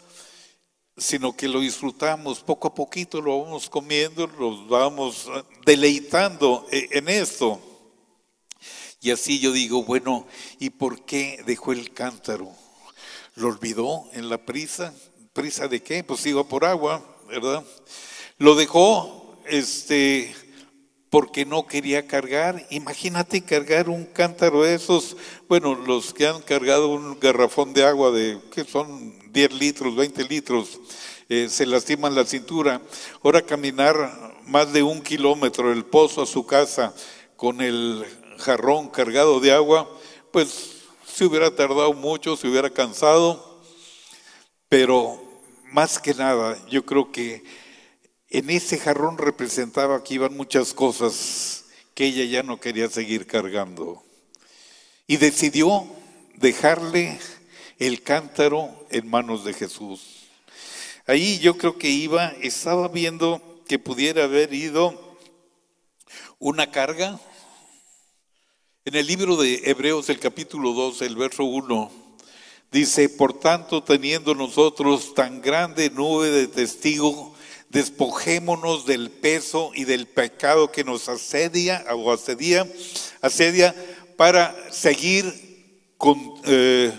sino 0.97 1.37
que 1.37 1.49
lo 1.49 1.61
disfrutamos 1.61 2.41
poco 2.41 2.69
a 2.69 2.75
poquito, 2.75 3.21
lo 3.21 3.43
vamos 3.43 3.69
comiendo, 3.69 4.27
lo 4.27 4.67
vamos 4.67 5.29
deleitando 5.65 6.67
e, 6.71 6.89
en 6.93 7.09
esto. 7.09 7.61
Y 9.01 9.11
así 9.11 9.39
yo 9.39 9.53
digo, 9.53 9.85
bueno, 9.85 10.27
¿y 10.59 10.71
por 10.71 11.05
qué 11.05 11.43
dejó 11.47 11.73
el 11.73 11.93
cántaro? 11.93 12.51
¿Lo 13.35 13.49
olvidó 13.49 14.09
en 14.13 14.29
la 14.31 14.45
prisa? 14.45 14.95
¿Prisa 15.33 15.69
de 15.69 15.83
qué? 15.83 16.03
Pues 16.03 16.25
iba 16.27 16.43
por 16.45 16.65
agua, 16.65 17.05
¿verdad? 17.29 17.63
Lo 18.39 18.55
dejó 18.55 19.39
este, 19.47 20.35
porque 21.09 21.47
no 21.47 21.67
quería 21.67 22.07
cargar. 22.07 22.67
Imagínate 22.69 23.43
cargar 23.43 23.89
un 23.89 24.05
cántaro 24.05 24.63
de 24.63 24.75
esos, 24.75 25.17
bueno, 25.49 25.75
los 25.75 26.13
que 26.13 26.27
han 26.27 26.43
cargado 26.43 26.89
un 26.89 27.19
garrafón 27.19 27.73
de 27.73 27.85
agua 27.85 28.11
de, 28.11 28.39
que 28.53 28.65
son 28.65 29.33
10 29.33 29.55
litros, 29.55 29.97
20 29.97 30.25
litros, 30.25 30.79
eh, 31.31 31.49
se 31.49 31.65
lastiman 31.65 32.15
la 32.15 32.27
cintura. 32.27 32.83
Ahora 33.23 33.41
caminar 33.41 34.37
más 34.45 34.71
de 34.71 34.83
un 34.83 35.01
kilómetro 35.01 35.71
del 35.71 35.87
pozo 35.87 36.21
a 36.21 36.27
su 36.27 36.45
casa 36.45 36.95
con 37.37 37.63
el 37.63 38.05
jarrón 38.37 38.91
cargado 38.91 39.41
de 39.41 39.53
agua, 39.53 39.91
pues 40.31 40.83
se 41.07 41.25
hubiera 41.25 41.51
tardado 41.57 41.95
mucho, 41.95 42.37
se 42.37 42.49
hubiera 42.49 42.69
cansado, 42.69 43.63
pero 44.69 45.23
más 45.73 45.99
que 45.99 46.13
nada, 46.13 46.59
yo 46.69 46.85
creo 46.85 47.11
que 47.11 47.43
en 48.31 48.51
ese 48.51 48.79
jarrón 48.79 49.19
representaba 49.19 50.03
que 50.03 50.15
iban 50.15 50.37
muchas 50.37 50.75
cosas 50.75 51.65
que 51.95 52.07
ella 52.07 52.25
ya 52.25 52.43
no 52.43 52.61
quería 52.61 52.89
seguir 52.89 53.27
cargando. 53.27 54.03
Y 55.07 55.17
decidió 55.19 55.87
dejarle 56.35 57.19
el 57.79 58.03
cántaro 58.03 58.87
en 58.91 59.09
manos 59.09 59.45
de 59.45 59.55
Jesús. 59.55 60.27
Ahí 61.07 61.39
yo 61.39 61.57
creo 61.57 61.79
que 61.79 61.89
iba, 61.89 62.29
estaba 62.43 62.89
viendo 62.89 63.63
que 63.69 63.79
pudiera 63.79 64.25
haber 64.25 64.53
ido 64.53 65.19
una 66.39 66.71
carga. 66.71 67.21
En 68.85 68.95
el 68.95 69.07
libro 69.07 69.37
de 69.37 69.63
Hebreos, 69.65 70.09
el 70.09 70.19
capítulo 70.19 70.73
2, 70.73 71.03
el 71.03 71.17
verso 71.17 71.45
1, 71.45 71.91
dice, 72.73 73.09
por 73.09 73.39
tanto, 73.39 73.83
teniendo 73.83 74.35
nosotros 74.35 75.15
tan 75.15 75.41
grande 75.41 75.91
nube 75.91 76.31
de 76.31 76.49
testigos, 76.49 77.36
despojémonos 77.77 78.87
del 78.87 79.11
peso 79.11 79.71
y 79.75 79.85
del 79.85 80.07
pecado 80.07 80.73
que 80.73 80.83
nos 80.83 81.11
asedia 81.11 81.85
o 81.95 82.11
asedia, 82.11 82.67
asedia 83.21 83.75
para 84.17 84.57
seguir 84.73 85.93
con... 85.99 86.19
Eh, 86.47 86.91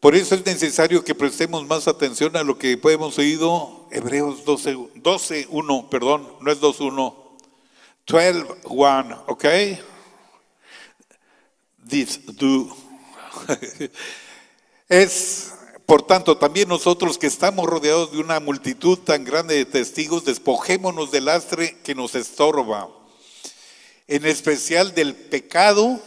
por 0.00 0.16
eso 0.16 0.34
es 0.34 0.46
necesario 0.46 1.04
que 1.04 1.14
prestemos 1.14 1.66
más 1.66 1.88
atención 1.88 2.38
a 2.38 2.42
lo 2.42 2.56
que 2.56 2.80
hemos 2.82 3.18
oído, 3.18 3.86
Hebreos 3.92 4.46
12, 4.46 4.78
12 4.94 5.48
1, 5.50 5.90
perdón, 5.90 6.36
no 6.40 6.50
es 6.50 6.58
2, 6.58 6.80
1, 6.80 7.36
12, 8.06 8.46
1, 8.64 9.24
¿ok? 9.26 9.44
This 11.86 12.18
do. 12.38 12.74
es 14.88 15.52
por 15.86 16.02
tanto, 16.02 16.36
también 16.36 16.68
nosotros 16.68 17.18
que 17.18 17.26
estamos 17.26 17.66
rodeados 17.66 18.12
de 18.12 18.18
una 18.18 18.40
multitud 18.40 18.98
tan 18.98 19.24
grande 19.24 19.56
de 19.56 19.64
testigos, 19.64 20.24
despojémonos 20.24 21.10
del 21.10 21.26
lastre 21.26 21.78
que 21.82 21.94
nos 21.94 22.14
estorba, 22.14 22.88
en 24.06 24.24
especial 24.26 24.94
del 24.94 25.14
pecado 25.14 26.00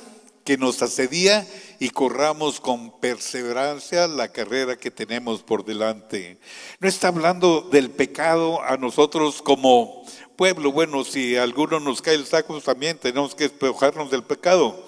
que 0.43 0.57
nos 0.57 0.81
asedía 0.81 1.47
y 1.79 1.89
corramos 1.89 2.59
con 2.59 2.99
perseverancia 2.99 4.07
la 4.07 4.29
carrera 4.29 4.77
que 4.77 4.91
tenemos 4.91 5.41
por 5.41 5.65
delante. 5.65 6.39
No 6.79 6.87
está 6.87 7.07
hablando 7.07 7.61
del 7.61 7.89
pecado 7.89 8.61
a 8.63 8.77
nosotros 8.77 9.41
como 9.41 10.05
pueblo. 10.35 10.71
Bueno, 10.71 11.03
si 11.03 11.35
alguno 11.35 11.79
nos 11.79 12.01
cae 12.01 12.15
el 12.15 12.27
saco, 12.27 12.53
pues 12.53 12.63
también 12.63 12.97
tenemos 12.97 13.35
que 13.35 13.49
despojarnos 13.49 14.11
del 14.11 14.23
pecado. 14.23 14.83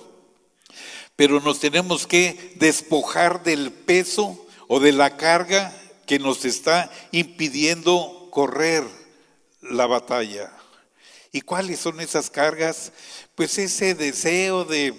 Pero 1.15 1.39
nos 1.39 1.59
tenemos 1.59 2.05
que 2.05 2.53
despojar 2.55 3.43
del 3.43 3.71
peso 3.71 4.46
o 4.67 4.79
de 4.79 4.91
la 4.91 5.17
carga 5.17 5.73
que 6.05 6.19
nos 6.19 6.45
está 6.45 6.91
impidiendo 7.11 8.29
correr 8.31 8.83
la 9.61 9.87
batalla. 9.87 10.51
¿Y 11.31 11.41
cuáles 11.41 11.79
son 11.79 11.99
esas 11.99 12.29
cargas? 12.29 12.91
Pues 13.35 13.57
ese 13.57 13.93
deseo 13.93 14.63
de, 14.65 14.93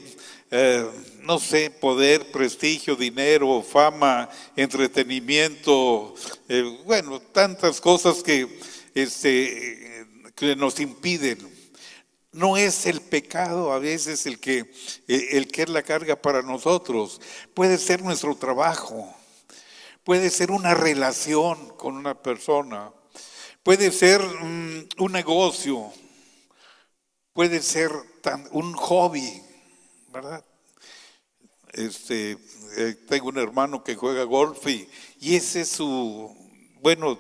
eh, 0.51 0.87
no 1.23 1.39
sé, 1.39 1.71
poder, 1.71 2.31
prestigio, 2.31 2.97
dinero, 2.97 3.63
fama, 3.63 4.29
entretenimiento, 4.57 6.15
eh, 6.49 6.79
bueno, 6.85 7.21
tantas 7.21 7.81
cosas 7.81 8.23
que, 8.23 8.61
este, 8.95 10.07
que 10.35 10.55
nos 10.55 10.79
impiden. 10.81 11.39
No 12.33 12.57
es 12.57 12.87
el 12.87 13.01
pecado 13.01 13.73
a 13.73 13.79
veces 13.79 14.27
el 14.27 14.39
que, 14.39 14.71
el 15.09 15.49
que 15.49 15.63
es 15.63 15.69
la 15.69 15.83
carga 15.83 16.15
para 16.15 16.43
nosotros, 16.43 17.21
puede 17.55 17.79
ser 17.79 18.03
nuestro 18.03 18.37
trabajo, 18.37 19.13
puede 20.09 20.31
ser 20.31 20.51
una 20.51 20.73
relación 20.73 21.69
con 21.77 21.95
una 21.95 22.15
persona, 22.15 22.91
puede 23.63 23.93
ser 23.93 24.23
mm, 24.23 24.89
un 25.01 25.13
negocio, 25.13 25.93
puede 27.35 27.61
ser 27.61 27.91
un 28.53 28.73
hobby, 28.73 29.43
¿verdad? 30.11 30.43
Este, 31.75 32.39
eh, 32.79 32.97
tengo 33.07 33.29
un 33.29 33.37
hermano 33.37 33.85
que 33.85 33.97
juega 33.97 34.23
golf 34.25 34.67
y, 34.67 34.89
y, 35.21 35.37
ese 35.37 35.61
es 35.61 35.69
su, 35.69 36.35
bueno, 36.81 37.19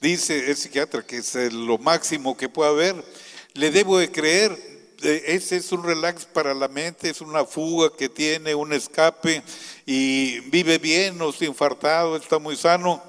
dice 0.00 0.48
el 0.48 0.56
psiquiatra 0.56 1.04
que 1.04 1.18
es 1.18 1.34
lo 1.52 1.76
máximo 1.76 2.38
que 2.38 2.48
puede 2.48 2.70
haber. 2.70 3.04
Le 3.52 3.70
debo 3.70 3.98
de 3.98 4.10
creer, 4.10 4.56
ese 5.02 5.56
es 5.56 5.70
un 5.72 5.84
relax 5.84 6.24
para 6.24 6.54
la 6.54 6.68
mente, 6.68 7.10
es 7.10 7.20
una 7.20 7.44
fuga 7.44 7.90
que 7.96 8.08
tiene, 8.08 8.54
un 8.54 8.72
escape 8.72 9.42
y 9.86 10.40
vive 10.50 10.78
bien, 10.78 11.16
no 11.16 11.30
está 11.30 11.44
infartado, 11.44 12.16
está 12.16 12.38
muy 12.38 12.56
sano. 12.56 13.02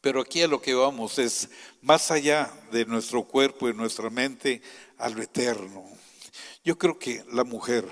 Pero 0.00 0.20
aquí 0.20 0.42
a 0.42 0.48
lo 0.48 0.60
que 0.60 0.74
vamos 0.74 1.18
es 1.18 1.48
más 1.82 2.10
allá 2.10 2.52
de 2.70 2.84
nuestro 2.84 3.24
cuerpo 3.24 3.68
y 3.68 3.74
nuestra 3.74 4.10
mente 4.10 4.62
a 4.98 5.08
lo 5.08 5.22
eterno. 5.22 5.84
Yo 6.64 6.76
creo 6.78 6.98
que 6.98 7.24
la 7.32 7.44
mujer 7.44 7.84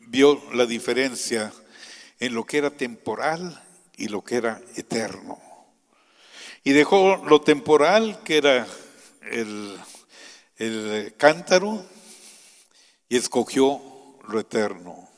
vio 0.00 0.40
la 0.52 0.66
diferencia 0.66 1.52
en 2.18 2.34
lo 2.34 2.44
que 2.44 2.58
era 2.58 2.70
temporal 2.70 3.62
y 3.96 4.08
lo 4.08 4.22
que 4.22 4.36
era 4.36 4.60
eterno. 4.76 5.40
Y 6.64 6.72
dejó 6.72 7.16
lo 7.24 7.40
temporal, 7.40 8.22
que 8.24 8.38
era 8.38 8.66
el, 9.30 9.78
el 10.56 11.14
cántaro, 11.16 11.84
y 13.08 13.16
escogió 13.16 13.80
lo 14.28 14.40
eterno. 14.40 15.08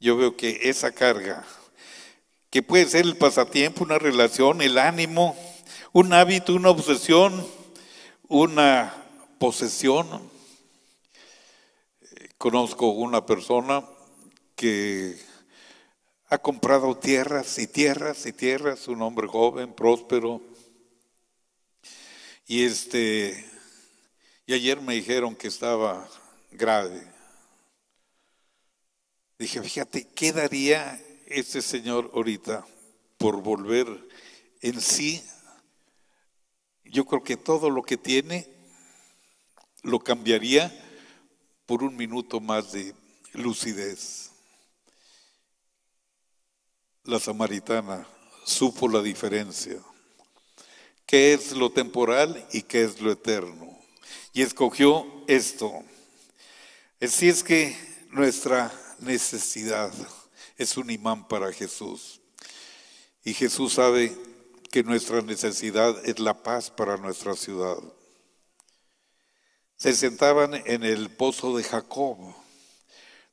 Yo 0.00 0.16
veo 0.16 0.36
que 0.36 0.68
esa 0.68 0.92
carga, 0.92 1.44
que 2.50 2.62
puede 2.62 2.86
ser 2.86 3.04
el 3.04 3.16
pasatiempo, 3.16 3.84
una 3.84 3.98
relación, 3.98 4.62
el 4.62 4.78
ánimo, 4.78 5.36
un 5.92 6.12
hábito, 6.12 6.54
una 6.54 6.70
obsesión, 6.70 7.46
una 8.28 8.94
posesión. 9.38 10.30
Conozco 12.38 12.88
una 12.88 13.24
persona 13.26 13.84
que 14.56 15.16
ha 16.28 16.38
comprado 16.38 16.96
tierras 16.96 17.58
y 17.58 17.66
tierras 17.66 18.26
y 18.26 18.32
tierras, 18.32 18.88
un 18.88 19.02
hombre 19.02 19.28
joven, 19.28 19.72
próspero. 19.72 20.40
Y 22.46 22.64
este 22.64 23.51
ayer 24.54 24.80
me 24.80 24.94
dijeron 24.94 25.34
que 25.34 25.48
estaba 25.48 26.08
grave. 26.50 27.02
Dije, 29.38 29.62
fíjate, 29.62 30.08
¿qué 30.14 30.32
daría 30.32 31.00
este 31.26 31.62
señor 31.62 32.10
ahorita 32.14 32.66
por 33.18 33.42
volver 33.42 33.86
en 34.60 34.80
sí? 34.80 35.22
Yo 36.84 37.04
creo 37.06 37.22
que 37.22 37.36
todo 37.36 37.70
lo 37.70 37.82
que 37.82 37.96
tiene 37.96 38.48
lo 39.82 39.98
cambiaría 39.98 40.72
por 41.66 41.82
un 41.82 41.96
minuto 41.96 42.40
más 42.40 42.72
de 42.72 42.94
lucidez 43.32 44.32
la 47.04 47.18
samaritana 47.18 48.06
supo 48.44 48.88
la 48.88 49.02
diferencia. 49.02 49.78
¿Qué 51.04 51.32
es 51.34 51.52
lo 51.52 51.70
temporal 51.70 52.46
y 52.52 52.62
qué 52.62 52.84
es 52.84 53.00
lo 53.00 53.10
eterno? 53.10 53.71
Y 54.32 54.42
escogió 54.42 55.06
esto. 55.26 55.82
Así 57.00 57.28
es 57.28 57.42
que 57.42 57.76
nuestra 58.10 58.72
necesidad 59.00 59.92
es 60.56 60.76
un 60.76 60.90
imán 60.90 61.26
para 61.28 61.52
Jesús. 61.52 62.20
Y 63.24 63.34
Jesús 63.34 63.74
sabe 63.74 64.16
que 64.70 64.82
nuestra 64.82 65.20
necesidad 65.22 66.04
es 66.06 66.18
la 66.18 66.42
paz 66.42 66.70
para 66.70 66.96
nuestra 66.96 67.34
ciudad. 67.34 67.78
Se 69.76 69.94
sentaban 69.94 70.54
en 70.54 70.84
el 70.84 71.10
pozo 71.10 71.56
de 71.56 71.64
Jacob. 71.64 72.16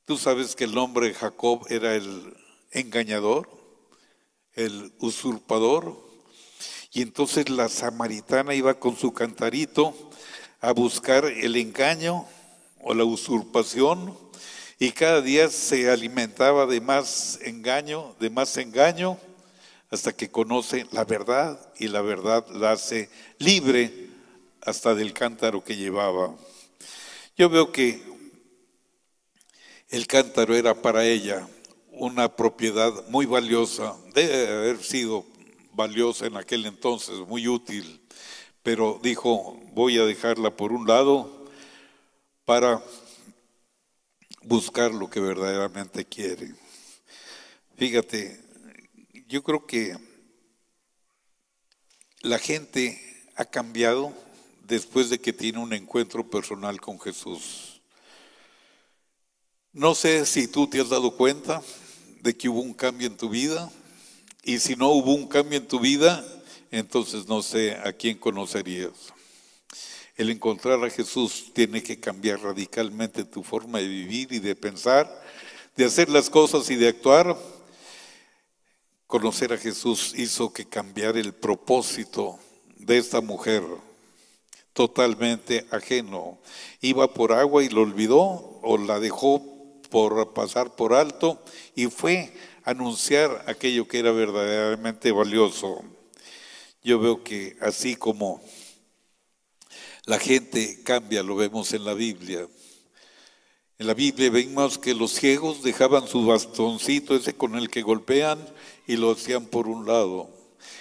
Tú 0.04 0.18
sabes 0.18 0.56
que 0.56 0.64
el 0.64 0.74
nombre 0.74 1.14
Jacob 1.14 1.64
era 1.68 1.94
el 1.94 2.36
engañador 2.72 3.60
el 4.54 4.92
usurpador. 4.98 6.08
Y 6.92 7.02
entonces 7.02 7.48
la 7.48 7.68
samaritana 7.68 8.54
iba 8.54 8.74
con 8.74 8.96
su 8.96 9.12
cantarito 9.12 9.94
a 10.60 10.72
buscar 10.72 11.24
el 11.24 11.56
engaño 11.56 12.26
o 12.80 12.94
la 12.94 13.04
usurpación 13.04 14.16
y 14.78 14.92
cada 14.92 15.20
día 15.20 15.48
se 15.48 15.90
alimentaba 15.90 16.66
de 16.66 16.80
más 16.80 17.38
engaño, 17.42 18.14
de 18.18 18.30
más 18.30 18.56
engaño, 18.56 19.18
hasta 19.90 20.12
que 20.12 20.30
conoce 20.30 20.86
la 20.92 21.04
verdad 21.04 21.60
y 21.78 21.88
la 21.88 22.00
verdad 22.00 22.46
la 22.48 22.72
hace 22.72 23.10
libre 23.38 24.08
hasta 24.62 24.94
del 24.94 25.12
cántaro 25.12 25.64
que 25.64 25.76
llevaba. 25.76 26.34
Yo 27.36 27.48
veo 27.48 27.72
que 27.72 28.02
el 29.88 30.06
cántaro 30.06 30.54
era 30.54 30.80
para 30.80 31.04
ella 31.04 31.46
una 31.92 32.34
propiedad 32.34 32.92
muy 33.08 33.26
valiosa, 33.26 33.96
debe 34.14 34.48
haber 34.48 34.82
sido 34.82 35.26
valiosa 35.72 36.26
en 36.26 36.36
aquel 36.36 36.66
entonces, 36.66 37.18
muy 37.26 37.48
útil, 37.48 37.99
pero 38.72 39.00
dijo, 39.02 39.58
voy 39.72 39.98
a 39.98 40.04
dejarla 40.04 40.56
por 40.56 40.70
un 40.70 40.86
lado 40.86 41.44
para 42.44 42.80
buscar 44.44 44.94
lo 44.94 45.10
que 45.10 45.18
verdaderamente 45.18 46.04
quiere. 46.04 46.54
Fíjate, 47.76 48.40
yo 49.26 49.42
creo 49.42 49.66
que 49.66 49.96
la 52.20 52.38
gente 52.38 53.26
ha 53.34 53.44
cambiado 53.44 54.14
después 54.68 55.10
de 55.10 55.18
que 55.18 55.32
tiene 55.32 55.58
un 55.58 55.72
encuentro 55.72 56.30
personal 56.30 56.80
con 56.80 57.00
Jesús. 57.00 57.82
No 59.72 59.96
sé 59.96 60.26
si 60.26 60.46
tú 60.46 60.68
te 60.68 60.80
has 60.80 60.90
dado 60.90 61.16
cuenta, 61.16 61.60
de 62.20 62.36
que 62.36 62.48
hubo 62.48 62.60
un 62.60 62.74
cambio 62.74 63.08
en 63.08 63.16
tu 63.16 63.30
vida. 63.30 63.68
Y 64.44 64.60
si 64.60 64.76
no 64.76 64.90
hubo 64.90 65.12
un 65.12 65.26
cambio 65.26 65.58
en 65.58 65.66
tu 65.66 65.80
vida, 65.80 66.24
entonces 66.70 67.26
no 67.28 67.42
sé 67.42 67.72
a 67.72 67.92
quién 67.92 68.18
conocerías. 68.18 69.12
El 70.16 70.30
encontrar 70.30 70.84
a 70.84 70.90
Jesús 70.90 71.50
tiene 71.54 71.82
que 71.82 71.98
cambiar 71.98 72.40
radicalmente 72.42 73.24
tu 73.24 73.42
forma 73.42 73.78
de 73.78 73.88
vivir 73.88 74.32
y 74.32 74.38
de 74.38 74.54
pensar, 74.54 75.08
de 75.76 75.86
hacer 75.86 76.10
las 76.10 76.28
cosas 76.28 76.68
y 76.70 76.76
de 76.76 76.88
actuar. 76.88 77.36
Conocer 79.06 79.52
a 79.52 79.58
Jesús 79.58 80.12
hizo 80.16 80.52
que 80.52 80.66
cambiar 80.66 81.16
el 81.16 81.32
propósito 81.32 82.38
de 82.76 82.98
esta 82.98 83.20
mujer, 83.20 83.62
totalmente 84.72 85.66
ajeno. 85.70 86.38
Iba 86.80 87.12
por 87.12 87.32
agua 87.32 87.64
y 87.64 87.68
lo 87.68 87.82
olvidó 87.82 88.60
o 88.62 88.78
la 88.78 89.00
dejó 89.00 89.42
por 89.90 90.32
pasar 90.32 90.76
por 90.76 90.92
alto 90.92 91.42
y 91.74 91.86
fue 91.86 92.32
anunciar 92.64 93.44
aquello 93.46 93.88
que 93.88 93.98
era 93.98 94.12
verdaderamente 94.12 95.12
valioso. 95.12 95.82
Yo 96.82 96.98
veo 96.98 97.22
que 97.22 97.56
así 97.60 97.94
como 97.94 98.40
la 100.06 100.18
gente 100.18 100.82
cambia, 100.82 101.22
lo 101.22 101.36
vemos 101.36 101.74
en 101.74 101.84
la 101.84 101.92
Biblia. 101.92 102.48
En 103.78 103.86
la 103.86 103.92
Biblia 103.92 104.30
vemos 104.30 104.78
que 104.78 104.94
los 104.94 105.12
ciegos 105.12 105.62
dejaban 105.62 106.08
su 106.08 106.24
bastoncito 106.24 107.14
ese 107.14 107.34
con 107.34 107.56
el 107.56 107.68
que 107.68 107.82
golpean 107.82 108.38
y 108.86 108.96
lo 108.96 109.10
hacían 109.10 109.46
por 109.46 109.68
un 109.68 109.86
lado. 109.86 110.30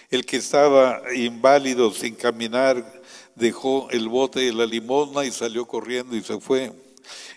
El 0.10 0.26
que 0.26 0.38
estaba 0.38 1.02
inválido 1.14 1.92
sin 1.92 2.16
caminar 2.16 3.02
dejó 3.36 3.90
el 3.92 4.08
bote 4.08 4.40
de 4.40 4.54
la 4.54 4.66
limosna 4.66 5.26
y 5.26 5.32
salió 5.32 5.66
corriendo 5.66 6.16
y 6.16 6.24
se 6.24 6.40
fue. 6.40 6.72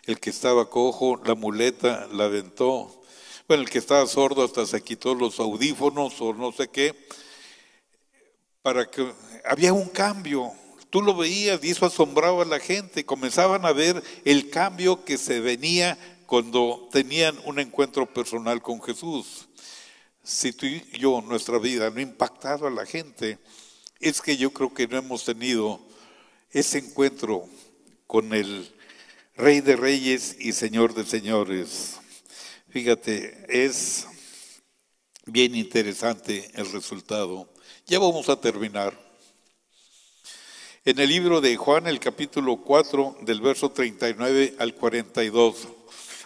El 0.04 0.20
que 0.20 0.30
estaba 0.30 0.70
cojo, 0.70 1.20
la 1.24 1.34
muleta 1.34 2.08
la 2.12 2.24
aventó. 2.24 3.02
Bueno, 3.48 3.64
el 3.64 3.70
que 3.70 3.78
estaba 3.78 4.06
sordo 4.06 4.44
hasta 4.44 4.66
se 4.66 4.82
quitó 4.82 5.16
los 5.16 5.40
audífonos 5.40 6.20
o 6.20 6.32
no 6.32 6.52
sé 6.52 6.68
qué. 6.68 6.94
Para 8.62 8.88
que 8.88 9.12
había 9.44 9.72
un 9.72 9.88
cambio. 9.88 10.52
Tú 10.88 11.02
lo 11.02 11.16
veías 11.16 11.62
y 11.64 11.70
eso 11.70 11.86
asombraba 11.86 12.42
a 12.42 12.46
la 12.46 12.60
gente. 12.60 13.04
Comenzaban 13.04 13.64
a 13.66 13.72
ver 13.72 14.02
el 14.24 14.50
cambio 14.50 15.04
que 15.04 15.18
se 15.18 15.40
venía 15.40 15.98
cuando 16.26 16.88
tenían 16.92 17.36
un 17.44 17.58
encuentro 17.58 18.06
personal 18.06 18.62
con 18.62 18.80
Jesús. 18.80 19.48
Si 20.22 20.52
tú 20.52 20.66
y 20.66 20.82
yo, 20.98 21.20
nuestra 21.20 21.58
vida, 21.58 21.90
no 21.90 21.98
ha 21.98 22.02
impactado 22.02 22.66
a 22.66 22.70
la 22.70 22.86
gente, 22.86 23.38
es 23.98 24.22
que 24.22 24.36
yo 24.36 24.52
creo 24.52 24.72
que 24.72 24.86
no 24.86 24.96
hemos 24.96 25.24
tenido 25.24 25.80
ese 26.50 26.78
encuentro 26.78 27.48
con 28.06 28.32
el 28.32 28.72
Rey 29.34 29.60
de 29.60 29.76
Reyes 29.76 30.36
y 30.38 30.52
Señor 30.52 30.94
de 30.94 31.04
Señores. 31.04 31.98
Fíjate, 32.68 33.44
es 33.48 34.06
bien 35.26 35.54
interesante 35.56 36.50
el 36.54 36.70
resultado. 36.70 37.51
Ya 37.92 37.98
vamos 37.98 38.26
a 38.30 38.40
terminar. 38.40 38.98
En 40.82 40.98
el 40.98 41.10
libro 41.10 41.42
de 41.42 41.54
Juan, 41.58 41.86
el 41.86 42.00
capítulo 42.00 42.56
4, 42.56 43.18
del 43.20 43.42
verso 43.42 43.70
39 43.70 44.54
al 44.58 44.74
42, 44.74 45.68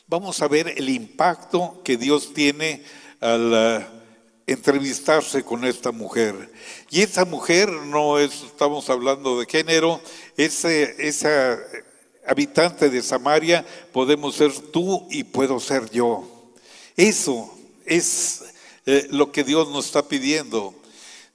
vamos 0.06 0.40
a 0.42 0.46
ver 0.46 0.74
el 0.76 0.88
impacto 0.88 1.82
que 1.82 1.96
Dios 1.96 2.32
tiene 2.32 2.84
al 3.18 3.52
eh, 3.52 3.86
entrevistarse 4.46 5.42
con 5.42 5.64
esta 5.64 5.90
mujer. 5.90 6.52
Y 6.88 7.00
esa 7.00 7.24
mujer 7.24 7.68
no 7.68 8.20
es, 8.20 8.44
estamos 8.44 8.88
hablando 8.88 9.40
de 9.40 9.46
género, 9.46 10.00
ese, 10.36 10.94
esa 11.00 11.58
habitante 12.28 12.90
de 12.90 13.02
Samaria, 13.02 13.66
podemos 13.92 14.36
ser 14.36 14.52
tú 14.70 15.08
y 15.10 15.24
puedo 15.24 15.58
ser 15.58 15.90
yo. 15.90 16.52
Eso 16.96 17.52
es 17.84 18.44
eh, 18.86 19.08
lo 19.10 19.32
que 19.32 19.42
Dios 19.42 19.68
nos 19.70 19.86
está 19.86 20.06
pidiendo. 20.06 20.72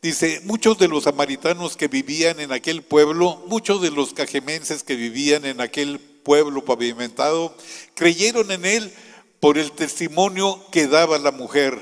Dice, 0.02 0.42
muchos 0.46 0.80
de 0.80 0.88
los 0.88 1.04
samaritanos 1.04 1.78
que 1.78 1.88
vivían 1.88 2.40
en 2.40 2.52
aquel 2.52 2.82
pueblo, 2.82 3.44
muchos 3.48 3.84
de 3.84 3.92
los 3.92 4.14
cajemenses 4.14 4.82
que 4.82 4.96
vivían 4.96 5.46
en 5.46 5.62
aquel 5.62 6.00
pueblo 6.00 6.66
pavimentado, 6.66 7.56
creyeron 7.94 8.50
en 8.50 8.66
él 8.66 8.92
por 9.40 9.60
el 9.60 9.72
testimonio 9.72 10.60
que 10.72 10.88
daba 10.88 11.20
la 11.20 11.32
mujer. 11.32 11.78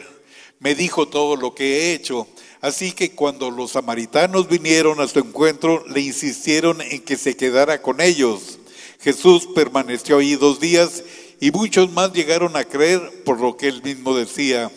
Me 0.60 0.76
dijo 0.76 1.08
todo 1.08 1.38
lo 1.38 1.56
que 1.56 1.78
he 1.78 1.94
hecho. 1.94 2.28
Así 2.60 2.92
que 2.92 3.12
cuando 3.12 3.52
los 3.52 3.72
samaritanos 3.72 4.50
vinieron 4.50 5.00
a 5.00 5.08
su 5.08 5.20
encuentro, 5.20 5.86
le 5.88 6.02
insistieron 6.02 6.82
en 6.82 7.02
que 7.02 7.16
se 7.16 7.38
quedara 7.38 7.82
con 7.82 8.02
ellos. 8.02 8.60
Jesús 9.00 9.48
permaneció 9.56 10.18
ahí 10.18 10.36
dos 10.36 10.60
días 10.60 11.06
y 11.40 11.52
muchos 11.52 11.90
más 11.94 12.12
llegaron 12.12 12.58
a 12.58 12.66
creer 12.66 13.24
por 13.24 13.40
lo 13.40 13.56
que 13.56 13.70
él 13.70 13.82
mismo 13.82 14.14
decía. 14.14 14.70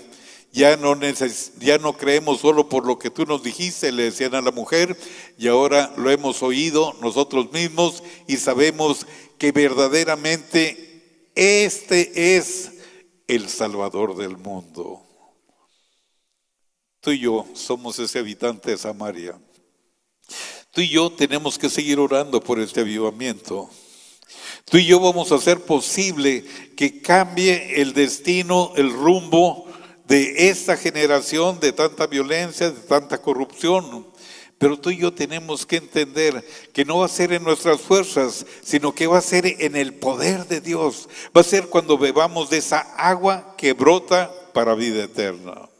Ya 0.53 0.77
no, 0.77 1.97
creemos 1.97 2.41
solo 2.41 2.69
por 2.69 2.87
lo 2.87 2.99
que 2.99 3.09
tú 3.09 3.25
nos 3.25 3.43
dijiste, 3.43 3.91
le 3.91 4.05
decían 4.05 4.35
a 4.35 4.43
la 4.43 4.51
mujer, 4.51 4.95
y 5.39 5.49
ahora 5.49 5.95
lo 5.97 6.11
hemos 6.11 6.43
oído 6.43 6.95
nosotros 7.01 7.51
mismos 7.53 8.03
y 8.29 8.37
sabemos 8.37 9.07
que 9.39 9.51
verdaderamente 9.51 11.31
este 11.35 12.37
es 12.37 12.73
el 13.29 13.49
Salvador 13.49 14.15
del 14.15 14.37
mundo. 14.37 15.01
Tú 17.01 17.13
y 17.13 17.21
yo 17.21 17.47
somos 17.55 17.99
ese 17.99 18.19
habitante 18.19 18.73
de 18.73 18.79
Samaria. 18.79 19.41
Tú 20.71 20.83
y 20.83 20.91
yo 20.91 21.11
tenemos 21.11 21.59
que 21.59 21.71
seguir 21.71 21.99
orando 21.99 22.43
por 22.43 22.61
este 22.61 22.81
avivamiento. 22.81 23.71
Tú 24.67 24.77
y 24.77 24.85
yo 24.85 25.01
vamos 25.01 25.33
a 25.33 25.37
hacer 25.37 25.63
posible 25.63 26.45
que 26.77 27.01
cambie 27.01 27.81
el 27.81 27.95
destino, 27.95 28.73
el 28.77 28.93
rumbo 28.93 29.72
de 30.13 30.51
esta 30.51 30.77
generación 30.77 31.59
de 31.59 31.73
tanta 31.73 32.07
violencia, 32.07 32.71
de 32.71 32.81
tanta 32.81 33.17
corrupción. 33.17 34.07
Pero 34.59 34.79
tú 34.79 34.91
y 34.91 34.99
yo 34.99 35.15
tenemos 35.15 35.65
que 35.65 35.77
entender 35.77 36.47
que 36.75 36.85
no 36.85 36.99
va 36.99 37.07
a 37.07 37.09
ser 37.09 37.33
en 37.33 37.43
nuestras 37.43 37.81
fuerzas, 37.81 38.45
sino 38.63 38.95
que 38.95 39.07
va 39.07 39.17
a 39.17 39.23
ser 39.23 39.47
en 39.47 39.75
el 39.75 39.95
poder 39.95 40.47
de 40.47 40.61
Dios. 40.61 41.09
Va 41.35 41.41
a 41.41 41.45
ser 41.45 41.69
cuando 41.69 41.97
bebamos 41.97 42.51
de 42.51 42.59
esa 42.59 42.81
agua 42.99 43.55
que 43.57 43.73
brota 43.73 44.31
para 44.53 44.75
vida 44.75 45.05
eterna. 45.05 45.71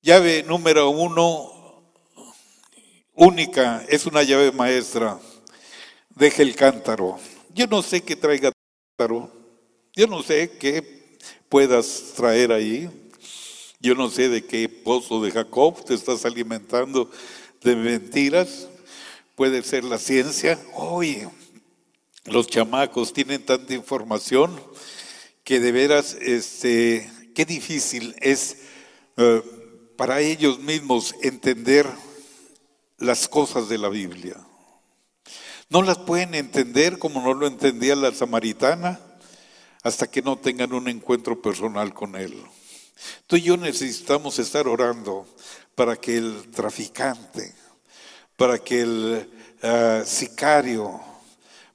Llave 0.00 0.42
número 0.42 0.90
uno, 0.90 1.84
única, 3.14 3.86
es 3.88 4.06
una 4.06 4.24
llave 4.24 4.50
maestra. 4.50 5.20
Deje 6.16 6.42
el 6.42 6.56
cántaro. 6.56 7.16
Yo 7.50 7.68
no 7.68 7.80
sé 7.80 8.02
qué 8.02 8.16
traiga 8.16 8.50
cántaro. 8.98 9.30
Yo 9.94 10.08
no 10.08 10.24
sé 10.24 10.50
qué 10.58 11.01
puedas 11.48 12.12
traer 12.16 12.52
ahí. 12.52 12.90
Yo 13.80 13.94
no 13.94 14.10
sé 14.10 14.28
de 14.28 14.44
qué 14.44 14.68
pozo 14.68 15.22
de 15.22 15.30
Jacob 15.30 15.84
te 15.84 15.94
estás 15.94 16.24
alimentando 16.24 17.10
de 17.62 17.76
mentiras. 17.76 18.68
Puede 19.34 19.62
ser 19.62 19.84
la 19.84 19.98
ciencia. 19.98 20.58
Oye, 20.74 21.28
los 22.24 22.46
chamacos 22.46 23.12
tienen 23.12 23.44
tanta 23.44 23.74
información 23.74 24.58
que 25.44 25.58
de 25.58 25.72
veras, 25.72 26.16
este, 26.20 27.10
qué 27.34 27.44
difícil 27.44 28.14
es 28.20 28.58
eh, 29.16 29.42
para 29.96 30.20
ellos 30.20 30.60
mismos 30.60 31.14
entender 31.22 31.86
las 32.98 33.28
cosas 33.28 33.68
de 33.68 33.78
la 33.78 33.88
Biblia. 33.88 34.36
No 35.68 35.82
las 35.82 35.98
pueden 35.98 36.34
entender 36.34 36.98
como 36.98 37.22
no 37.22 37.34
lo 37.34 37.46
entendía 37.46 37.96
la 37.96 38.12
samaritana 38.12 39.00
hasta 39.82 40.10
que 40.10 40.22
no 40.22 40.36
tengan 40.36 40.72
un 40.72 40.88
encuentro 40.88 41.40
personal 41.40 41.92
con 41.92 42.16
Él. 42.16 42.42
Tú 43.26 43.36
y 43.36 43.42
yo 43.42 43.56
necesitamos 43.56 44.38
estar 44.38 44.68
orando 44.68 45.26
para 45.74 45.96
que 45.96 46.16
el 46.16 46.50
traficante, 46.50 47.54
para 48.36 48.58
que 48.58 48.80
el 48.82 49.30
ah, 49.62 50.02
sicario, 50.04 51.00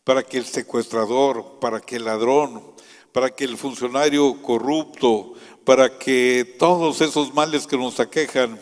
para 0.04 0.24
que 0.24 0.38
el 0.38 0.46
secuestrador, 0.46 1.60
para 1.60 1.82
que 1.82 1.98
el 1.98 2.06
ladrón, 2.06 2.64
para 3.12 3.30
que 3.30 3.44
el 3.44 3.58
funcionario 3.58 4.42
corrupto, 4.42 5.34
para 5.66 5.98
que 5.98 6.56
todos 6.58 7.02
esos 7.02 7.34
males 7.34 7.68
que 7.68 7.78
nos 7.78 8.00
aquejan, 8.00 8.58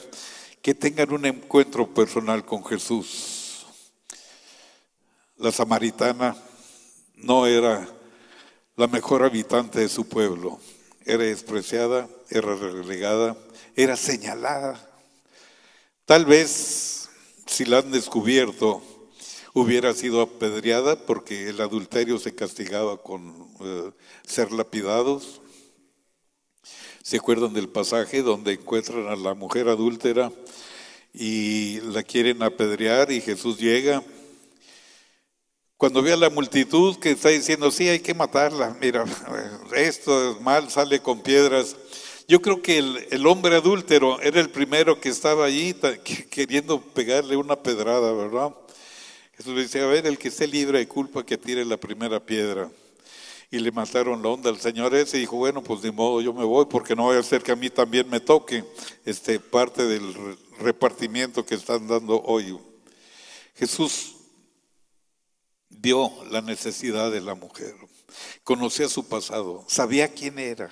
que 0.61 0.73
tengan 0.73 1.13
un 1.13 1.25
encuentro 1.25 1.93
personal 1.93 2.43
con 2.43 2.65
Jesús. 2.65 3.67
La 5.37 5.51
samaritana 5.51 6.35
no 7.17 7.45
era 7.45 7.87
la 8.75 8.87
mejor 8.87 9.23
habitante 9.23 9.79
de 9.79 9.89
su 9.89 10.07
pueblo, 10.07 10.59
era 11.05 11.23
despreciada, 11.23 12.09
era 12.29 12.55
relegada, 12.55 13.37
era 13.75 13.95
señalada. 13.95 14.89
Tal 16.05 16.25
vez 16.25 17.09
si 17.45 17.65
la 17.65 17.79
han 17.79 17.91
descubierto, 17.91 18.81
hubiera 19.53 19.93
sido 19.93 20.21
apedreada 20.21 20.97
porque 20.97 21.47
el 21.49 21.61
adulterio 21.61 22.17
se 22.17 22.35
castigaba 22.35 22.97
con 23.01 23.47
eh, 23.61 23.91
ser 24.27 24.51
lapidados. 24.51 25.41
¿Se 27.01 27.17
acuerdan 27.17 27.53
del 27.53 27.69
pasaje 27.69 28.21
donde 28.21 28.53
encuentran 28.53 29.07
a 29.07 29.15
la 29.15 29.35
mujer 29.35 29.69
adúltera 29.69 30.31
y 31.13 31.79
la 31.81 32.03
quieren 32.03 32.43
apedrear 32.43 33.11
y 33.11 33.21
Jesús 33.21 33.57
llega? 33.57 34.03
Cuando 35.77 36.01
ve 36.01 36.13
a 36.13 36.17
la 36.17 36.29
multitud 36.29 36.97
que 36.99 37.11
está 37.11 37.29
diciendo, 37.29 37.69
sí, 37.69 37.89
hay 37.89 37.99
que 37.99 38.13
matarla, 38.13 38.77
mira, 38.79 39.03
esto 39.75 40.31
es 40.31 40.41
mal, 40.41 40.69
sale 40.69 41.01
con 41.01 41.21
piedras. 41.21 41.75
Yo 42.29 42.41
creo 42.41 42.61
que 42.61 42.77
el, 42.77 43.27
hombre 43.27 43.57
adúltero 43.57 44.21
era 44.21 44.39
el 44.39 44.49
primero 44.49 45.01
que 45.01 45.09
estaba 45.09 45.45
allí 45.45 45.75
queriendo 46.29 46.79
pegarle 46.79 47.35
una 47.35 47.57
pedrada, 47.57 48.13
¿verdad? 48.13 48.55
Jesús 49.35 49.53
le 49.53 49.63
dice, 49.63 49.81
a 49.81 49.85
ver, 49.87 50.07
el 50.07 50.17
que 50.17 50.29
esté 50.29 50.47
libre 50.47 50.79
de 50.79 50.87
culpa 50.87 51.25
que 51.25 51.37
tire 51.37 51.65
la 51.65 51.75
primera 51.75 52.25
piedra 52.25 52.71
y 53.51 53.59
le 53.59 53.69
mataron 53.71 54.23
la 54.23 54.29
onda 54.29 54.49
al 54.49 54.59
señor 54.59 54.95
ese 54.95 55.17
y 55.17 55.21
dijo, 55.21 55.35
bueno, 55.35 55.61
pues 55.61 55.81
de 55.81 55.91
modo 55.91 56.21
yo 56.21 56.33
me 56.33 56.45
voy 56.45 56.65
porque 56.65 56.95
no 56.95 57.03
voy 57.03 57.17
a 57.17 57.19
hacer 57.19 57.43
que 57.43 57.51
a 57.51 57.55
mí 57.57 57.69
también 57.69 58.09
me 58.09 58.21
toque 58.21 58.63
este, 59.05 59.41
parte 59.41 59.85
del 59.85 60.37
repartimiento 60.57 61.45
que 61.45 61.55
están 61.55 61.85
dando 61.85 62.21
hoy. 62.23 62.57
Jesús 63.55 64.14
vio 65.79 66.11
la 66.31 66.41
necesidad 66.41 67.11
de 67.11 67.21
la 67.21 67.35
mujer, 67.35 67.75
conocía 68.43 68.89
su 68.89 69.07
pasado, 69.07 69.65
sabía 69.67 70.07
quién 70.07 70.39
era 70.39 70.71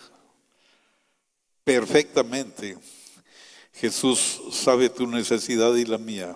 perfectamente. 1.64 2.78
Jesús 3.74 4.42
sabe 4.52 4.90
tu 4.90 5.08
necesidad 5.08 5.74
y 5.76 5.86
la 5.86 5.98
mía. 5.98 6.36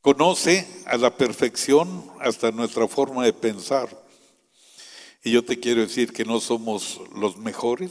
Conoce 0.00 0.66
a 0.86 0.96
la 0.96 1.16
perfección 1.16 2.08
hasta 2.20 2.52
nuestra 2.52 2.86
forma 2.86 3.24
de 3.24 3.32
pensar. 3.32 3.88
Y 5.24 5.32
yo 5.32 5.44
te 5.44 5.58
quiero 5.58 5.80
decir 5.80 6.12
que 6.12 6.24
no 6.24 6.40
somos 6.40 7.00
los 7.12 7.36
mejores, 7.36 7.90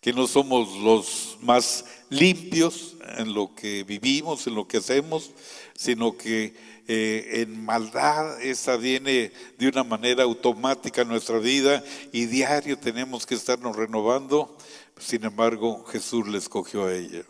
que 0.00 0.12
no 0.12 0.28
somos 0.28 0.76
los 0.78 1.38
más 1.40 1.84
limpios 2.08 2.94
en 3.16 3.34
lo 3.34 3.52
que 3.56 3.82
vivimos, 3.82 4.46
en 4.46 4.54
lo 4.54 4.68
que 4.68 4.76
hacemos, 4.76 5.32
sino 5.74 6.16
que 6.16 6.54
eh, 6.90 7.42
en 7.42 7.66
maldad 7.66 8.40
esa 8.40 8.78
viene 8.78 9.30
de 9.58 9.68
una 9.68 9.84
manera 9.84 10.22
automática 10.22 11.02
en 11.02 11.08
nuestra 11.08 11.38
vida 11.38 11.84
y 12.12 12.24
diario 12.24 12.78
tenemos 12.78 13.26
que 13.26 13.34
estarnos 13.34 13.76
renovando. 13.76 14.56
Sin 14.98 15.22
embargo, 15.24 15.84
Jesús 15.84 16.26
le 16.26 16.38
escogió 16.38 16.86
a 16.86 16.94
ella. 16.94 17.24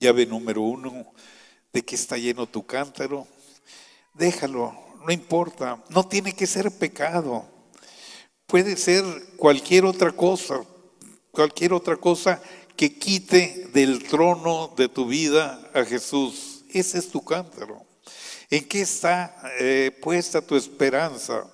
Llave 0.00 0.24
número 0.24 0.62
uno, 0.62 1.12
¿de 1.70 1.84
qué 1.84 1.96
está 1.96 2.16
lleno 2.16 2.46
tu 2.46 2.64
cántaro? 2.64 3.28
Déjalo, 4.14 4.74
no 5.04 5.12
importa, 5.12 5.84
no 5.90 6.08
tiene 6.08 6.34
que 6.34 6.46
ser 6.46 6.70
pecado. 6.70 7.44
Puede 8.46 8.78
ser 8.78 9.04
cualquier 9.36 9.84
otra 9.84 10.12
cosa, 10.12 10.64
cualquier 11.30 11.74
otra 11.74 11.98
cosa 11.98 12.40
que 12.74 12.98
quite 12.98 13.68
del 13.74 14.02
trono 14.04 14.72
de 14.78 14.88
tu 14.88 15.06
vida 15.06 15.70
a 15.74 15.84
Jesús. 15.84 16.64
Ese 16.70 16.98
es 16.98 17.10
tu 17.10 17.22
cántaro. 17.22 17.85
¿En 18.48 18.68
qué 18.68 18.82
está 18.82 19.34
eh, 19.58 19.90
puesta 20.00 20.40
tu 20.40 20.56
esperanza? 20.56 21.50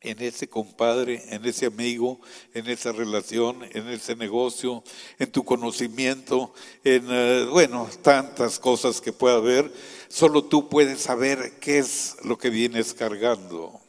En 0.00 0.20
ese 0.20 0.48
compadre, 0.48 1.22
en 1.28 1.44
ese 1.46 1.66
amigo, 1.66 2.20
en 2.52 2.68
esa 2.68 2.92
relación, 2.92 3.64
en 3.72 3.88
ese 3.88 4.14
negocio, 4.14 4.84
en 5.18 5.32
tu 5.32 5.44
conocimiento, 5.44 6.52
en, 6.84 7.06
eh, 7.08 7.46
bueno, 7.50 7.88
tantas 8.02 8.58
cosas 8.58 9.00
que 9.00 9.12
pueda 9.12 9.36
haber. 9.36 9.72
Solo 10.08 10.44
tú 10.44 10.68
puedes 10.68 11.00
saber 11.00 11.58
qué 11.58 11.78
es 11.78 12.16
lo 12.22 12.36
que 12.36 12.50
vienes 12.50 12.92
cargando. 12.92 13.80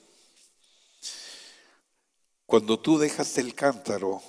Cuando 2.46 2.80
tú 2.80 2.98
dejas 2.98 3.38
el 3.38 3.54
cántaro, 3.54 4.22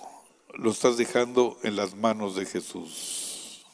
lo 0.54 0.72
estás 0.72 0.96
dejando 0.96 1.58
en 1.62 1.76
las 1.76 1.94
manos 1.94 2.34
de 2.34 2.46
Jesús. 2.46 3.64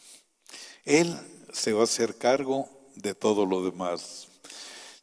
Él 0.85 1.17
se 1.53 1.73
va 1.73 1.83
a 1.83 1.85
hacer 1.85 2.19
cargo 2.19 2.82
de 2.97 3.15
todo 3.15 3.47
lo 3.47 3.65
demás. 3.65 4.29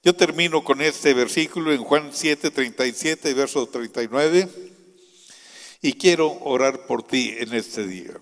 Yo 0.03 0.15
termino 0.15 0.63
con 0.63 0.81
este 0.81 1.13
versículo 1.13 1.73
en 1.73 1.83
Juan 1.83 2.11
7, 2.13 2.51
37, 2.51 3.33
verso 3.33 3.67
39. 3.67 4.47
Y 5.81 5.93
quiero 5.93 6.31
orar 6.41 6.85
por 6.85 7.03
ti 7.03 7.35
en 7.37 7.53
este 7.53 7.85
día. 7.85 8.13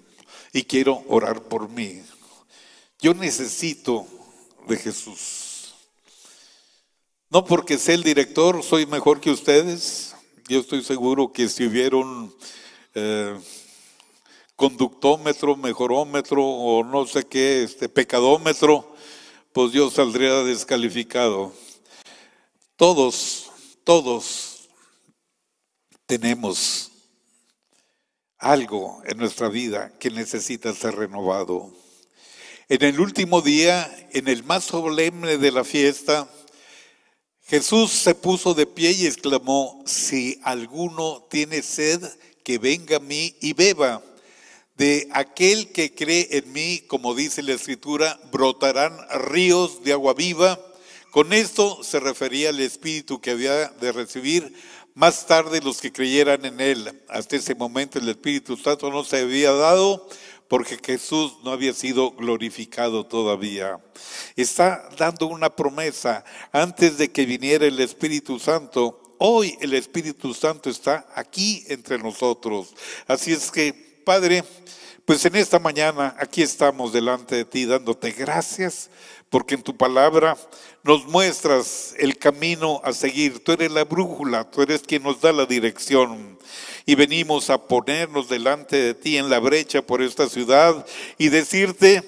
Y 0.53 0.63
quiero 0.63 1.03
orar 1.07 1.43
por 1.43 1.70
mí. 1.70 2.01
Yo 2.99 3.13
necesito 3.13 4.07
de 4.68 4.78
Jesús. 4.78 5.76
No 7.30 7.45
porque 7.45 7.78
sea 7.78 7.95
el 7.95 8.03
director, 8.03 8.63
soy 8.63 8.86
mejor 8.86 9.20
que 9.20 9.30
ustedes. 9.30 10.15
Yo 10.47 10.61
estoy 10.61 10.84
seguro 10.84 11.32
que 11.32 11.49
si 11.49 11.65
hubiera 11.65 11.97
un 11.97 12.34
eh, 12.95 13.38
conductómetro, 14.55 15.55
mejorómetro 15.55 16.43
o 16.43 16.84
no 16.84 17.05
sé 17.05 17.28
qué, 17.28 17.63
este 17.63 17.89
pecadómetro, 17.89 18.95
pues 19.58 19.72
yo 19.72 19.89
saldría 19.89 20.43
descalificado. 20.43 21.51
Todos, 22.76 23.49
todos 23.84 24.70
tenemos 26.05 26.91
algo 28.38 29.01
en 29.03 29.18
nuestra 29.18 29.49
vida 29.49 29.97
que 29.97 30.12
necesita 30.12 30.76
ser 30.76 30.93
renovado. 30.93 31.74
En 32.70 32.84
el 32.84 32.99
último 32.99 33.41
día, 33.41 33.91
en 34.14 34.28
el 34.28 34.43
más 34.43 34.66
solemne 34.66 35.39
de 35.39 35.51
la 35.51 35.64
fiesta, 35.64 36.30
Jesús 37.47 37.89
se 37.89 38.14
puso 38.14 38.53
de 38.53 38.68
pie 38.68 38.91
y 38.91 39.08
exclamó, 39.08 39.82
si 39.88 40.39
alguno 40.43 41.26
tiene 41.32 41.64
sed, 41.64 42.03
que 42.43 42.60
venga 42.60 42.97
a 42.97 42.99
mí 42.99 43.36
y 43.41 43.53
beba. 43.53 44.03
De 44.78 45.07
aquel 45.11 45.71
que 45.71 45.93
cree 45.93 46.28
en 46.32 46.53
mí, 46.53 46.84
como 46.88 47.15
dice 47.15 47.41
la 47.41 47.53
escritura, 47.53 48.19
brotarán 48.32 48.95
ríos 49.30 49.84
de 49.84 49.93
agua 49.93 50.13
viva. 50.13 50.59
Con 51.09 51.34
esto 51.34 51.84
se 51.84 51.99
refería 51.99 52.49
al 52.49 52.59
Espíritu 52.59 53.19
que 53.19 53.32
había 53.32 53.69
de 53.69 53.91
recibir 53.91 54.53
más 54.93 55.25
tarde 55.25 55.61
los 55.61 55.82
que 55.82 55.91
creyeran 55.91 56.45
en 56.45 56.59
Él. 56.59 57.01
Hasta 57.07 57.36
ese 57.36 57.55
momento 57.55 57.97
el 57.97 58.07
Espíritu 58.09 58.55
Santo 58.55 58.91
no 58.91 59.03
se 59.03 59.21
había 59.21 59.51
dado 59.51 60.07
porque 60.47 60.80
Jesús 60.84 61.34
no 61.43 61.51
había 61.51 61.73
sido 61.73 62.11
glorificado 62.11 63.05
todavía. 63.05 63.80
Está 64.36 64.89
dando 64.97 65.28
una 65.28 65.55
promesa 65.55 66.23
antes 66.51 66.97
de 66.97 67.11
que 67.11 67.25
viniera 67.25 67.65
el 67.65 67.80
Espíritu 67.80 68.39
Santo. 68.39 69.15
Hoy 69.17 69.57
el 69.61 69.73
Espíritu 69.73 70.34
Santo 70.34 70.69
está 70.69 71.07
aquí 71.15 71.63
entre 71.67 71.97
nosotros. 71.97 72.73
Así 73.07 73.34
es 73.34 73.51
que, 73.51 73.86
Padre, 74.08 74.45
pues 75.03 75.26
en 75.26 75.36
esta 75.36 75.60
mañana 75.60 76.16
aquí 76.18 76.41
estamos 76.41 76.93
delante 76.93 77.36
de 77.36 77.43
ti 77.43 77.66
dándote 77.66 78.12
gracias 78.12 78.89
porque 79.30 79.55
en 79.55 79.62
tu 79.62 79.76
palabra 79.76 80.38
nos 80.82 81.05
muestras 81.08 81.93
el 81.97 82.18
camino 82.18 82.80
a 82.86 82.93
seguir. 82.93 83.43
Tú 83.43 83.51
eres 83.51 83.70
la 83.70 83.84
brújula, 83.84 84.49
tú 84.49 84.62
eres 84.62 84.84
quien 84.84 85.03
nos 85.03 85.20
da 85.20 85.34
la 85.34 85.45
dirección. 85.45 86.39
Y 86.86 86.95
venimos 86.95 87.49
a 87.49 87.58
ponernos 87.58 88.30
delante 88.30 88.78
de 88.78 88.93
ti 88.93 89.18
en 89.18 89.30
la 89.30 89.39
brecha 89.39 89.82
por 89.82 90.01
esta 90.01 90.30
ciudad 90.30 90.86
y 91.18 91.28
decirte, 91.28 92.01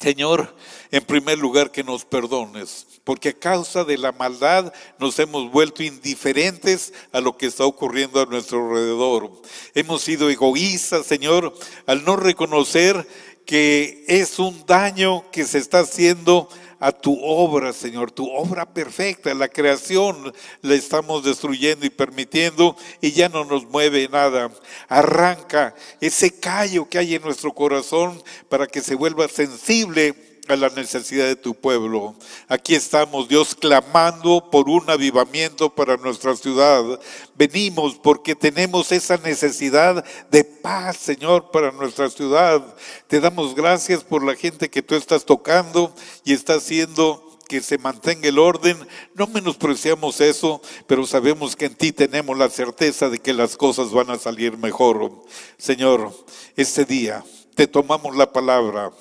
Señor, 0.00 0.56
en 0.90 1.04
primer 1.04 1.38
lugar 1.38 1.70
que 1.70 1.84
nos 1.84 2.06
perdones, 2.06 2.86
porque 3.04 3.28
a 3.28 3.38
causa 3.38 3.84
de 3.84 3.98
la 3.98 4.12
maldad 4.12 4.72
nos 4.98 5.18
hemos 5.18 5.50
vuelto 5.50 5.82
indiferentes 5.82 6.94
a 7.12 7.20
lo 7.20 7.36
que 7.36 7.44
está 7.44 7.66
ocurriendo 7.66 8.18
a 8.18 8.24
nuestro 8.24 8.66
alrededor. 8.66 9.30
Hemos 9.74 10.00
sido 10.00 10.30
egoístas, 10.30 11.04
Señor, 11.04 11.52
al 11.84 12.02
no 12.04 12.16
reconocer 12.16 13.06
que 13.44 14.04
es 14.08 14.38
un 14.38 14.64
daño 14.64 15.30
que 15.30 15.44
se 15.44 15.58
está 15.58 15.80
haciendo 15.80 16.48
a 16.80 16.92
tu 16.92 17.16
obra, 17.22 17.72
Señor, 17.74 18.10
tu 18.10 18.26
obra 18.28 18.66
perfecta, 18.66 19.32
la 19.34 19.48
creación 19.48 20.32
la 20.62 20.74
estamos 20.74 21.22
destruyendo 21.22 21.84
y 21.84 21.90
permitiendo 21.90 22.74
y 23.02 23.12
ya 23.12 23.28
no 23.28 23.44
nos 23.44 23.66
mueve 23.66 24.08
nada. 24.08 24.50
Arranca 24.88 25.74
ese 26.00 26.40
callo 26.40 26.88
que 26.88 26.98
hay 26.98 27.14
en 27.14 27.22
nuestro 27.22 27.52
corazón 27.52 28.22
para 28.48 28.66
que 28.66 28.80
se 28.80 28.94
vuelva 28.94 29.28
sensible 29.28 30.29
la 30.56 30.68
necesidad 30.68 31.26
de 31.26 31.36
tu 31.36 31.54
pueblo. 31.54 32.14
Aquí 32.48 32.74
estamos, 32.74 33.28
Dios, 33.28 33.54
clamando 33.54 34.48
por 34.50 34.68
un 34.68 34.88
avivamiento 34.88 35.74
para 35.74 35.96
nuestra 35.96 36.36
ciudad. 36.36 37.00
Venimos 37.36 37.94
porque 37.94 38.34
tenemos 38.34 38.92
esa 38.92 39.16
necesidad 39.16 40.04
de 40.30 40.44
paz, 40.44 40.96
Señor, 40.96 41.50
para 41.50 41.72
nuestra 41.72 42.08
ciudad. 42.10 42.74
Te 43.06 43.20
damos 43.20 43.54
gracias 43.54 44.04
por 44.04 44.24
la 44.24 44.34
gente 44.34 44.70
que 44.70 44.82
tú 44.82 44.94
estás 44.94 45.24
tocando 45.24 45.94
y 46.24 46.32
está 46.32 46.54
haciendo 46.54 47.30
que 47.50 47.60
se 47.60 47.78
mantenga 47.78 48.28
el 48.28 48.38
orden. 48.38 48.78
No 49.14 49.26
menospreciamos 49.26 50.20
eso, 50.20 50.62
pero 50.86 51.04
sabemos 51.04 51.56
que 51.56 51.66
en 51.66 51.74
ti 51.74 51.90
tenemos 51.90 52.38
la 52.38 52.48
certeza 52.48 53.08
de 53.08 53.18
que 53.18 53.34
las 53.34 53.56
cosas 53.56 53.90
van 53.90 54.10
a 54.10 54.18
salir 54.18 54.56
mejor. 54.56 55.10
Señor, 55.58 56.12
este 56.54 56.84
día 56.84 57.24
te 57.56 57.66
tomamos 57.66 58.16
la 58.16 58.32
palabra 58.32 58.92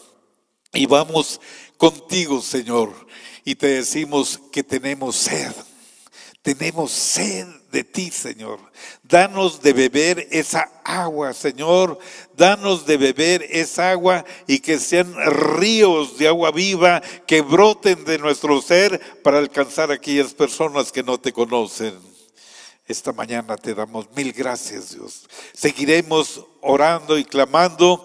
y 0.73 0.85
vamos 0.85 1.39
contigo, 1.77 2.41
Señor, 2.41 2.93
y 3.43 3.55
te 3.55 3.67
decimos 3.67 4.39
que 4.51 4.63
tenemos 4.63 5.15
sed. 5.15 5.53
Tenemos 6.41 6.91
sed 6.91 7.47
de 7.71 7.83
ti, 7.83 8.11
Señor. 8.11 8.59
Danos 9.03 9.61
de 9.61 9.73
beber 9.73 10.27
esa 10.31 10.71
agua, 10.85 11.33
Señor. 11.33 11.99
Danos 12.35 12.85
de 12.85 12.97
beber 12.97 13.45
esa 13.49 13.91
agua 13.91 14.23
y 14.47 14.59
que 14.59 14.79
sean 14.79 15.13
ríos 15.57 16.17
de 16.17 16.27
agua 16.27 16.51
viva 16.51 17.01
que 17.27 17.41
broten 17.41 18.05
de 18.05 18.17
nuestro 18.17 18.61
ser 18.61 18.99
para 19.21 19.37
alcanzar 19.37 19.91
a 19.91 19.95
aquellas 19.95 20.33
personas 20.33 20.91
que 20.91 21.03
no 21.03 21.19
te 21.19 21.33
conocen. 21.33 21.93
Esta 22.87 23.11
mañana 23.11 23.55
te 23.55 23.75
damos 23.75 24.07
mil 24.15 24.31
gracias, 24.31 24.95
Dios. 24.95 25.27
Seguiremos 25.53 26.45
orando 26.61 27.17
y 27.17 27.25
clamando 27.25 28.03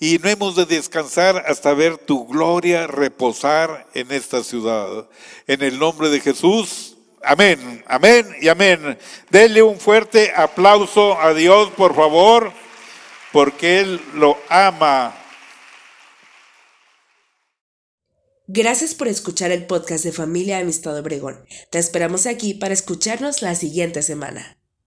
y 0.00 0.18
no 0.18 0.28
hemos 0.28 0.56
de 0.56 0.66
descansar 0.66 1.44
hasta 1.46 1.74
ver 1.74 1.98
tu 1.98 2.26
gloria 2.26 2.86
reposar 2.86 3.86
en 3.94 4.10
esta 4.12 4.42
ciudad. 4.42 5.08
En 5.46 5.62
el 5.62 5.78
nombre 5.78 6.08
de 6.08 6.20
Jesús, 6.20 6.96
amén, 7.22 7.82
amén 7.86 8.26
y 8.40 8.48
amén. 8.48 8.98
Denle 9.30 9.62
un 9.62 9.78
fuerte 9.78 10.32
aplauso 10.34 11.18
a 11.20 11.32
Dios, 11.34 11.70
por 11.70 11.94
favor, 11.94 12.52
porque 13.32 13.80
Él 13.80 14.00
lo 14.14 14.36
ama. 14.48 15.14
Gracias 18.46 18.94
por 18.94 19.08
escuchar 19.08 19.52
el 19.52 19.64
podcast 19.64 20.04
de 20.04 20.12
Familia 20.12 20.58
Amistad 20.58 20.98
Obregón. 20.98 21.46
Te 21.70 21.78
esperamos 21.78 22.26
aquí 22.26 22.52
para 22.52 22.74
escucharnos 22.74 23.40
la 23.40 23.54
siguiente 23.54 24.02
semana. 24.02 24.58